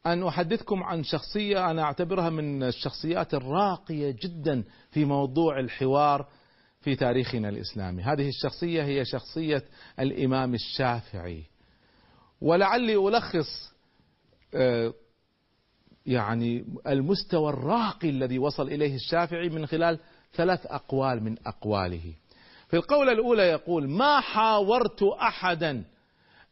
[0.05, 6.27] أن أحدثكم عن شخصية أنا أعتبرها من الشخصيات الراقية جدا في موضوع الحوار
[6.81, 9.63] في تاريخنا الإسلامي، هذه الشخصية هي شخصية
[9.99, 11.43] الإمام الشافعي.
[12.41, 13.73] ولعلي ألخص
[14.55, 14.93] آه،
[16.05, 19.99] يعني المستوى الراقي الذي وصل إليه الشافعي من خلال
[20.33, 22.13] ثلاث أقوال من أقواله.
[22.67, 25.83] في القولة الأولى يقول: ما حاورت أحدا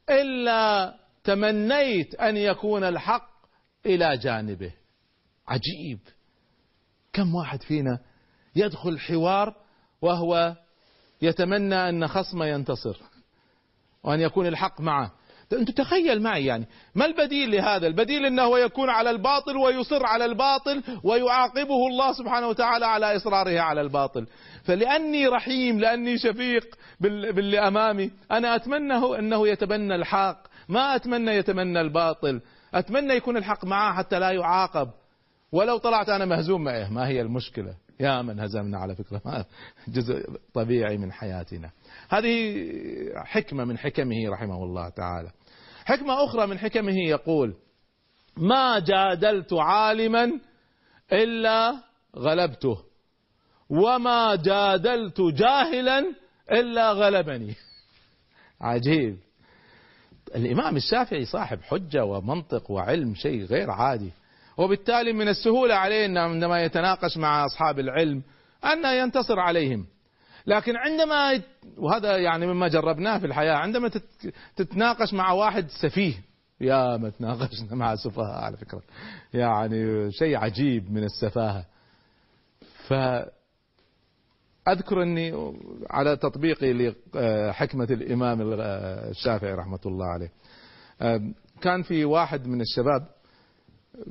[0.09, 3.29] إلا تمنيت أن يكون الحق
[3.85, 4.71] إلى جانبه.
[5.47, 5.99] عجيب.
[7.13, 7.99] كم واحد فينا
[8.55, 9.55] يدخل حوار
[10.01, 10.55] وهو
[11.21, 12.97] يتمنى أن خصمه ينتصر
[14.03, 15.11] وأن يكون الحق معه.
[15.53, 20.83] أنت تخيل معي يعني ما البديل لهذا؟ البديل إنه يكون على الباطل ويصر على الباطل
[21.03, 24.27] ويعاقبه الله سبحانه وتعالى على إصراره على الباطل.
[24.63, 32.41] فلأني رحيم لأني شفيق باللي أمامي أنا أتمنى أنه يتبنى الحق ما أتمنى يتمنى الباطل.
[32.73, 34.89] أتمنى يكون الحق معه حتى لا يعاقب.
[35.51, 39.21] ولو طلعت أنا مهزوم معه ما هي المشكلة؟ يا من هزمنا على فكرة
[39.95, 41.69] جزء طبيعي من حياتنا.
[42.09, 42.65] هذه
[43.15, 45.29] حكمة من حكمه رحمه الله تعالى.
[45.89, 47.55] حكمة أخرى من حكمه يقول
[48.37, 50.39] ما جادلت عالما
[51.13, 51.73] إلا
[52.15, 52.77] غلبته
[53.69, 56.13] وما جادلت جاهلا
[56.51, 57.55] إلا غلبني.
[58.61, 59.17] عجيب.
[60.35, 64.11] الإمام الشافعي صاحب حجة ومنطق وعلم شيء غير عادي
[64.57, 68.23] وبالتالي من السهولة عليه عندما يتناقش مع أصحاب العلم
[68.65, 69.85] أن ينتصر عليهم.
[70.49, 71.41] لكن عندما
[71.77, 73.91] وهذا يعني مما جربناه في الحياة عندما
[74.55, 76.13] تتناقش مع واحد سفيه
[76.61, 78.81] يا ما تناقشنا مع سفهاء على فكرة
[79.33, 81.65] يعني شيء عجيب من السفاهة.
[84.67, 85.53] أذكر أني
[85.89, 90.31] على تطبيقي لحكمة الإمام الشافعي رحمة الله عليه
[91.61, 93.07] كان في واحد من الشباب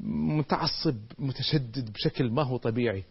[0.07, 3.05] متعصب متشدد بشكل ما هو طبيعي.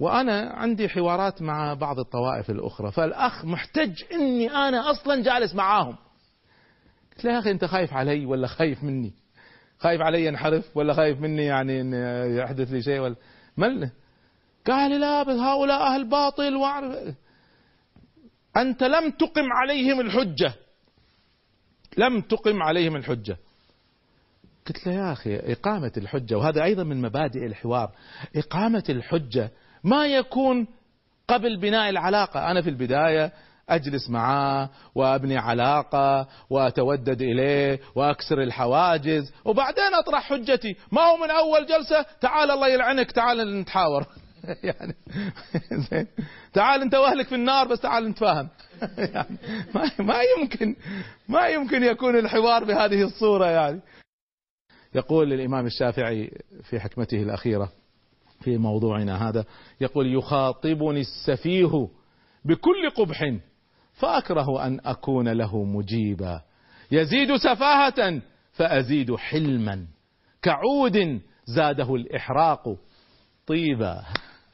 [0.00, 5.96] وأنا عندي حوارات مع بعض الطوائف الأخرى فالأخ محتج أني أنا أصلا جالس معاهم.
[7.16, 9.12] قلت له يا أخي أنت خايف علي ولا خايف مني؟
[9.78, 11.94] خايف علي انحرف ولا خايف مني يعني أن
[12.36, 13.16] يحدث لي شيء ولا؟
[13.56, 13.90] مل.
[14.66, 17.14] قال لا بس هؤلاء أهل باطل وعرف
[18.56, 20.52] أنت لم تقم عليهم الحجة.
[21.96, 23.36] لم تقم عليهم الحجة.
[24.66, 27.90] قلت له يا أخي إقامة الحجة وهذا أيضا من مبادئ الحوار.
[28.36, 29.50] إقامة الحجة
[29.84, 30.66] ما يكون
[31.28, 32.50] قبل بناء العلاقة.
[32.50, 33.32] أنا في البداية
[33.68, 40.76] أجلس معاه وأبني علاقة وأتودد إليه وأكسر الحواجز وبعدين أطرح حجتي.
[40.92, 44.06] ما هو من أول جلسة؟ تعال الله يلعنك تعال نتحاور.
[44.62, 44.94] يعني
[45.90, 46.06] زين.
[46.52, 48.48] تعال أنت وأهلك في النار بس تعال نتفاهم.
[49.14, 49.36] يعني
[49.74, 50.76] ما, ما يمكن
[51.28, 53.80] ما يمكن يكون الحوار بهذه الصورة يعني.
[54.94, 56.30] يقول الإمام الشافعي
[56.62, 57.72] في حكمته الأخيرة
[58.40, 59.44] في موضوعنا هذا.
[59.80, 61.88] يقول يخاطبني السفيه
[62.44, 63.38] بكل قبح
[63.92, 66.40] فأكره أن أكون له مجيبا.
[66.90, 68.22] يزيد سفاهة
[68.52, 69.86] فأزيد حلما.
[70.42, 72.76] كعود زاده الإحراق
[73.46, 74.04] طيبا.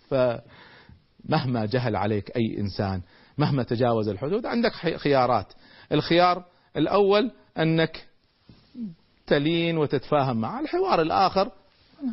[0.09, 3.03] فمهما جهل عليك أي إنسان
[3.39, 5.53] مهما تجاوز الحدود عندك خيارات.
[5.93, 6.45] الخيار
[6.77, 8.07] الأول أنك
[9.27, 11.51] تلين وتتفاهم مع الحوار الآخر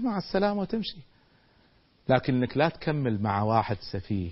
[0.04, 0.98] مع السلامة وتمشي.
[2.12, 4.32] لكنك لا تكمل مع واحد سفيه.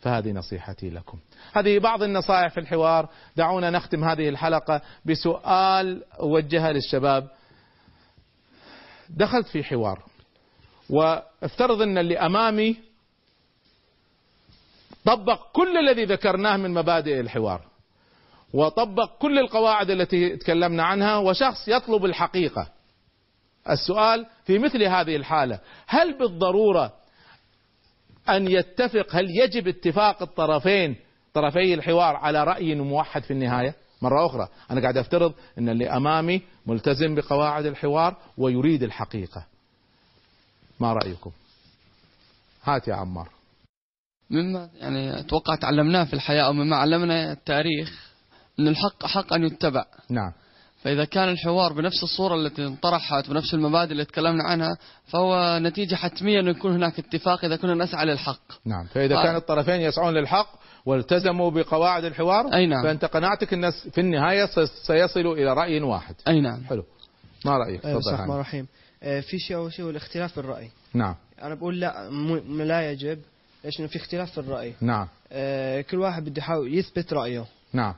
[0.00, 1.18] فهذه نصيحتي لكم.
[1.52, 3.08] هذه بعض النصائح في الحوار.
[3.36, 7.28] دعونا نختم هذه الحلقة بسؤال أوجهها للشباب.
[9.08, 10.02] دخلت في حوار
[10.90, 12.76] وافترض أن اللي أمامي
[15.04, 17.60] طبق كل الذي ذكرناه من مبادئ الحوار
[18.54, 22.68] وطبق كل القواعد التي تكلمنا عنها وشخص يطلب الحقيقة.
[23.70, 26.92] السؤال في مثل هذه الحالة هل بالضرورة
[28.28, 30.96] أن يتفق هل يجب اتفاق الطرفين
[31.34, 36.42] طرفي الحوار على رأي موحد في النهاية مرة أخرى أنا قاعد أفترض أن اللي أمامي
[36.66, 39.46] ملتزم بقواعد الحوار ويريد الحقيقة
[40.80, 41.30] ما رأيكم
[42.64, 43.28] هات يا عمار
[44.30, 48.12] مما يعني أتوقع تعلمناه في الحياة أو مما علمنا التاريخ
[48.58, 49.84] إن الحق حق أن يتبع.
[50.10, 50.32] نعم.
[50.86, 54.76] فإذا كان الحوار بنفس الصورة التي انطرحت بنفس المبادئ اللي تكلمنا عنها
[55.06, 58.52] فهو نتيجة حتمية إنه يكون هناك اتفاق إذا كنا نسعى للحق.
[58.64, 59.22] نعم، فإذا ف...
[59.22, 60.48] كان الطرفين يسعون للحق
[60.86, 62.82] والتزموا بقواعد الحوار أي نعم.
[62.82, 64.48] فأنت قناعتك الناس في النهاية
[64.86, 66.14] سيصلوا إلى رأي واحد.
[66.28, 66.64] أي نعم.
[66.64, 66.84] حلو.
[67.44, 68.66] ما؟ تفضل بسم الله الرحمن الرحيم.
[69.00, 70.70] في شيء أول شيء هو الاختلاف في الرأي.
[70.94, 71.14] نعم.
[71.42, 72.62] أنا بقول لا م...
[72.62, 73.18] لا يجب
[73.64, 77.94] ليش في اختلاف في الرأي نعم آه كل واحد بده يحاول يثبت رأيه نعم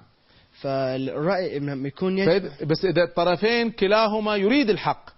[0.61, 5.11] فالرأي لما يكون يجب بس إذا الطرفين كلاهما يريد الحق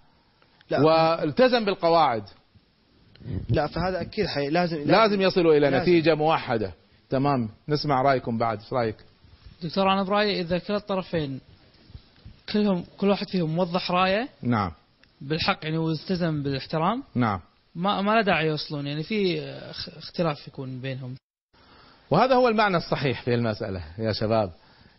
[0.71, 0.81] لا.
[0.81, 2.23] والتزم بالقواعد.
[3.49, 5.83] لا فهذا أكيد حي لازم لازم, يصلوا إلى لازم.
[5.83, 6.73] نتيجة موحدة.
[7.11, 7.49] تمام.
[7.69, 8.59] نسمع رأيكم بعد.
[8.59, 8.97] إيش رأيك؟
[9.63, 11.41] دكتور أنا برأيي إذا كلا الطرفين
[12.53, 14.73] كلهم كل واحد فيهم موضح رأيه نعم.
[15.21, 17.41] بالحق يعني والتزم بالاحترام نعم.
[17.75, 18.87] ما ما له داعي يوصلون.
[18.87, 19.41] يعني في
[19.99, 21.15] اختلاف يكون بينهم.
[22.11, 24.53] وهذا هو المعنى الصحيح في المسألة يا شباب.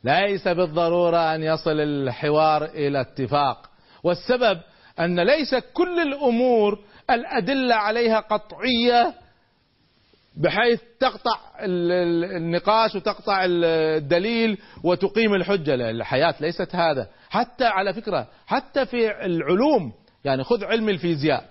[0.04, 3.70] ليس بالضرورة أن يصل الحوار إلى اتفاق.
[4.04, 4.60] والسبب
[5.00, 6.80] أن ليس كل الأمور
[7.10, 9.14] الأدلة عليها قطعية
[10.36, 15.90] بحيث تقطع النقاش وتقطع الدليل وتقيم الحجة.
[15.90, 17.08] الحياة ليست هذا.
[17.30, 19.94] حتى على فكرة حتى في العلوم
[20.24, 21.46] يعني خذ علم الفيزياء.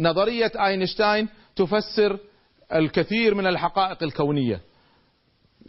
[0.00, 2.18] نظرية أينشتاين تفسر
[2.74, 4.60] الكثير من الحقائق الكونية.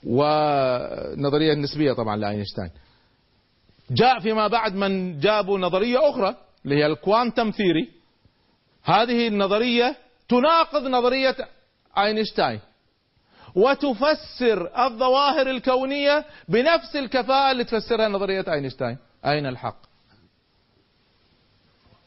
[0.06, 2.70] ونظرية النسبية طبعا لأينشتاين.
[3.92, 6.36] جاء فيما بعد من جابوا نظرية أخرى
[6.66, 7.90] اللي هي ال quantum theory
[8.84, 9.96] هذه النظرية
[10.30, 11.36] تناقض نظرية
[11.98, 12.60] أينشتاين
[13.56, 18.98] وتفسر الظواهر الكونية بنفس الكفاءة اللي تفسرها نظرية أينشتاين.
[19.26, 19.78] أين الحق؟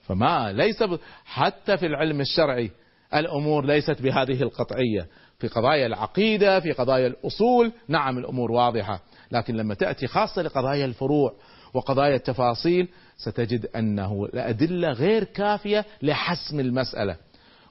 [0.03, 0.85] فما ليس
[1.25, 2.71] حتى في العلم الشرعي
[3.15, 5.07] الأمور ليست بهذه القطعية.
[5.41, 7.73] في قضايا العقيدة في قضايا الأصول.
[7.89, 9.01] نعم الأمور واضحة
[9.33, 11.35] لكن لما تأتي خاصة لقضايا الفروع
[11.75, 17.17] وقضايا التفاصيل ستجد أنه الأدلة غير كافية لحسم المسألة.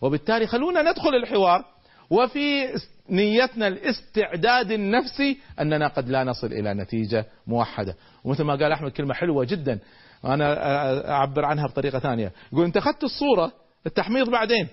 [0.01, 1.65] وبالتالي خلونا ندخل الحوار
[2.09, 2.74] وفي
[3.09, 7.95] نيتنا الاستعداد النفسي أننا قد لا نصل إلى نتيجة موحدة.
[8.24, 9.80] ومثل ما قال أحمد كلمة حلوة جدا.
[10.26, 12.32] أنا أعبر عنها بطريقة ثانية.
[12.53, 13.51] يقول انت اخذت الصورة
[13.86, 14.67] التحميض بعدين.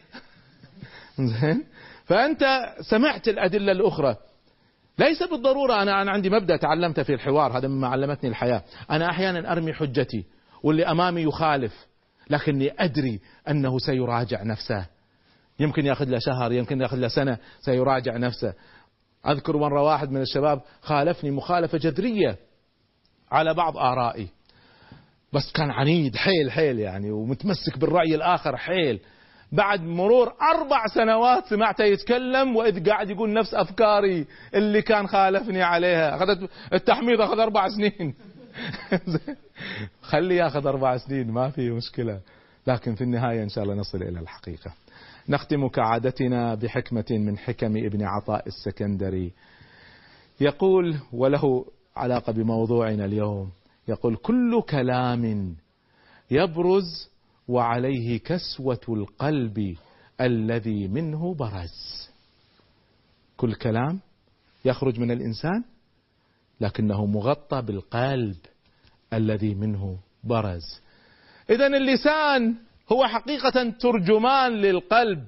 [1.40, 1.64] زين؟
[2.06, 4.16] فأنت سمعت الأدلة الأخرى.
[4.98, 8.62] ليس بالضرورة أنا أنا عندي مبدأ تعلمته في الحوار هذا مما علمتني الحياة.
[8.90, 10.24] أنا أحيانا أرمي حجتي
[10.62, 11.86] واللي أمامي يخالف
[12.30, 14.86] لكني أدري أنه سيراجع نفسه.
[15.60, 18.54] يمكن يأخذ له شهر يمكن يأخذ له سنة سيراجع نفسه.
[19.26, 22.36] أذكر مرة واحد من الشباب خالفني مخالفة جذرية
[23.30, 24.28] على بعض آرائي.
[25.32, 29.00] بس كان عنيد حيل حيل يعني ومتمسك بالرأي الآخر حيل.
[29.52, 36.16] بعد مرور أربع سنوات سمعته يتكلم وإذ قاعد يقول نفس أفكاري اللي كان خالفني عليها.
[36.16, 38.14] أخذت التحميض أخذ أربع سنين.
[40.10, 42.20] خلي ياخذ أربع سنين ما في مشكلة.
[42.66, 44.72] لكن في النهاية إن شاء الله نصل إلى الحقيقة.
[45.28, 49.32] نختم كعادتنا بحكمة من حكم ابن عطاء السكندري.
[50.40, 51.64] يقول وله
[51.96, 53.50] علاقة بموضوعنا اليوم.
[53.88, 55.54] يقول كل كلام
[56.30, 57.10] يبرز
[57.48, 59.76] وعليه كسوة القلب
[60.20, 62.10] الذي منه برز.
[63.36, 64.00] كل كلام
[64.64, 65.64] يخرج من الإنسان
[66.60, 68.36] لكنه مغطى بالقلب
[69.12, 70.80] الذي منه برز.
[71.50, 72.54] إذا اللسان
[72.92, 75.24] هو حقيقة ترجمان للقلب.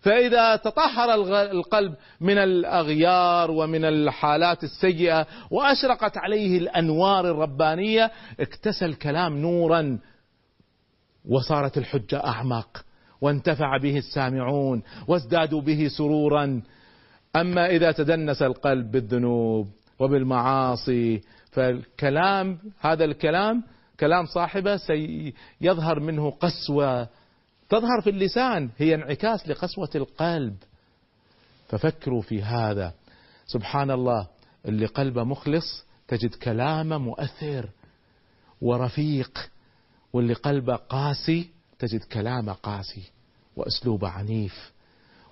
[0.00, 1.14] فإذا تطهر
[1.50, 8.10] القلب من الأغيار ومن الحالات السيئة وأشرقت عليه الأنوار الربانية
[8.40, 9.98] اكتسى الكلام نورا
[11.28, 12.84] وصارت الحجة أعمق
[13.20, 16.62] وانتفع به السامعون وازدادوا به سرورا.
[17.36, 19.68] أما إذا تدنس القلب بالذنوب
[19.98, 21.20] وبالمعاصي
[21.50, 23.64] فالكلام هذا الكلام
[24.00, 27.08] كلام صاحبه سيظهر منه قسوة.
[27.68, 30.56] تظهر في اللسان هي انعكاس لقسوة القلب.
[31.68, 32.92] ففكروا في هذا.
[33.46, 34.26] سبحان الله
[34.66, 37.68] اللي قلبه مخلص تجد كلامه مؤثر
[38.60, 39.50] ورفيق.
[40.16, 41.48] واللي قلبه قاسي
[41.78, 43.02] تجد كلامه قاسي
[43.56, 44.72] واسلوبه عنيف.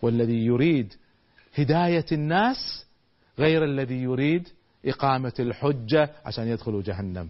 [0.03, 0.95] والذي يريد
[1.55, 2.87] هداية الناس
[3.39, 4.49] غير الذي يريد
[4.87, 7.29] إقامة الحجة عشان يدخلوا جهنم.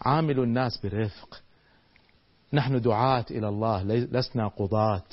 [0.00, 1.42] عاملوا الناس برفق.
[2.52, 5.08] نحن دعاة إلى الله لسنا قضاة.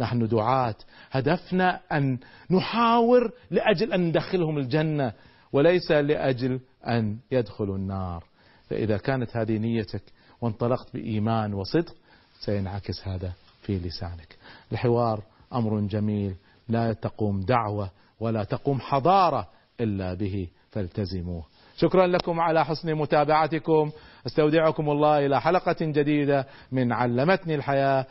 [0.00, 0.76] نحن دعاة.
[1.10, 2.18] هدفنا أن
[2.50, 5.12] نحاور لأجل أن ندخلهم الجنة
[5.52, 8.24] وليس لأجل أن يدخلوا النار.
[8.70, 10.02] فإذا كانت هذه نيتك
[10.40, 11.94] وانطلقت بإيمان وصدق
[12.40, 13.32] سينعكس هذا
[13.62, 14.36] في لسانك.
[14.72, 15.20] الحوار
[15.54, 16.34] أمر جميل
[16.68, 19.46] لا تقوم دعوة ولا تقوم حضارة
[19.80, 21.44] إلا به فالتزموه.
[21.76, 23.90] شكرا لكم على حسن متابعتكم.
[24.26, 28.06] أستودعكم الله إلى حلقة جديدة من علمتني الحياة.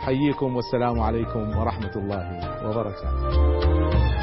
[0.00, 4.21] حييكم والسلام عليكم ورحمة الله وبركاته.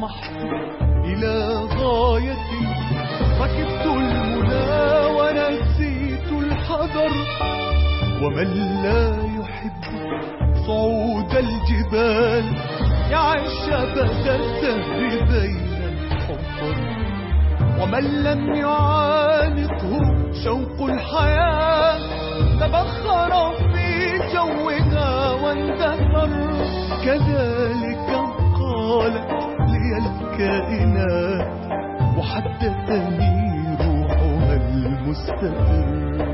[0.00, 0.32] طمحت
[1.04, 2.36] إلى غاية
[3.40, 7.12] ركبت المنى ونسيت الحذر.
[8.22, 9.84] ومن لا يحب
[10.66, 12.44] صعود الجبال
[13.10, 13.98] يعيش أبد
[14.28, 16.76] الدهر بين الحفر.
[17.80, 20.00] ومن لم يعانقه
[20.44, 21.98] شوق الحياة
[22.60, 26.30] تبخر في جوها واندثر.
[27.04, 28.08] كذلك
[28.60, 29.59] قالت
[29.90, 31.46] لي الكائنات
[32.18, 36.29] وحدثني روحها المستقر.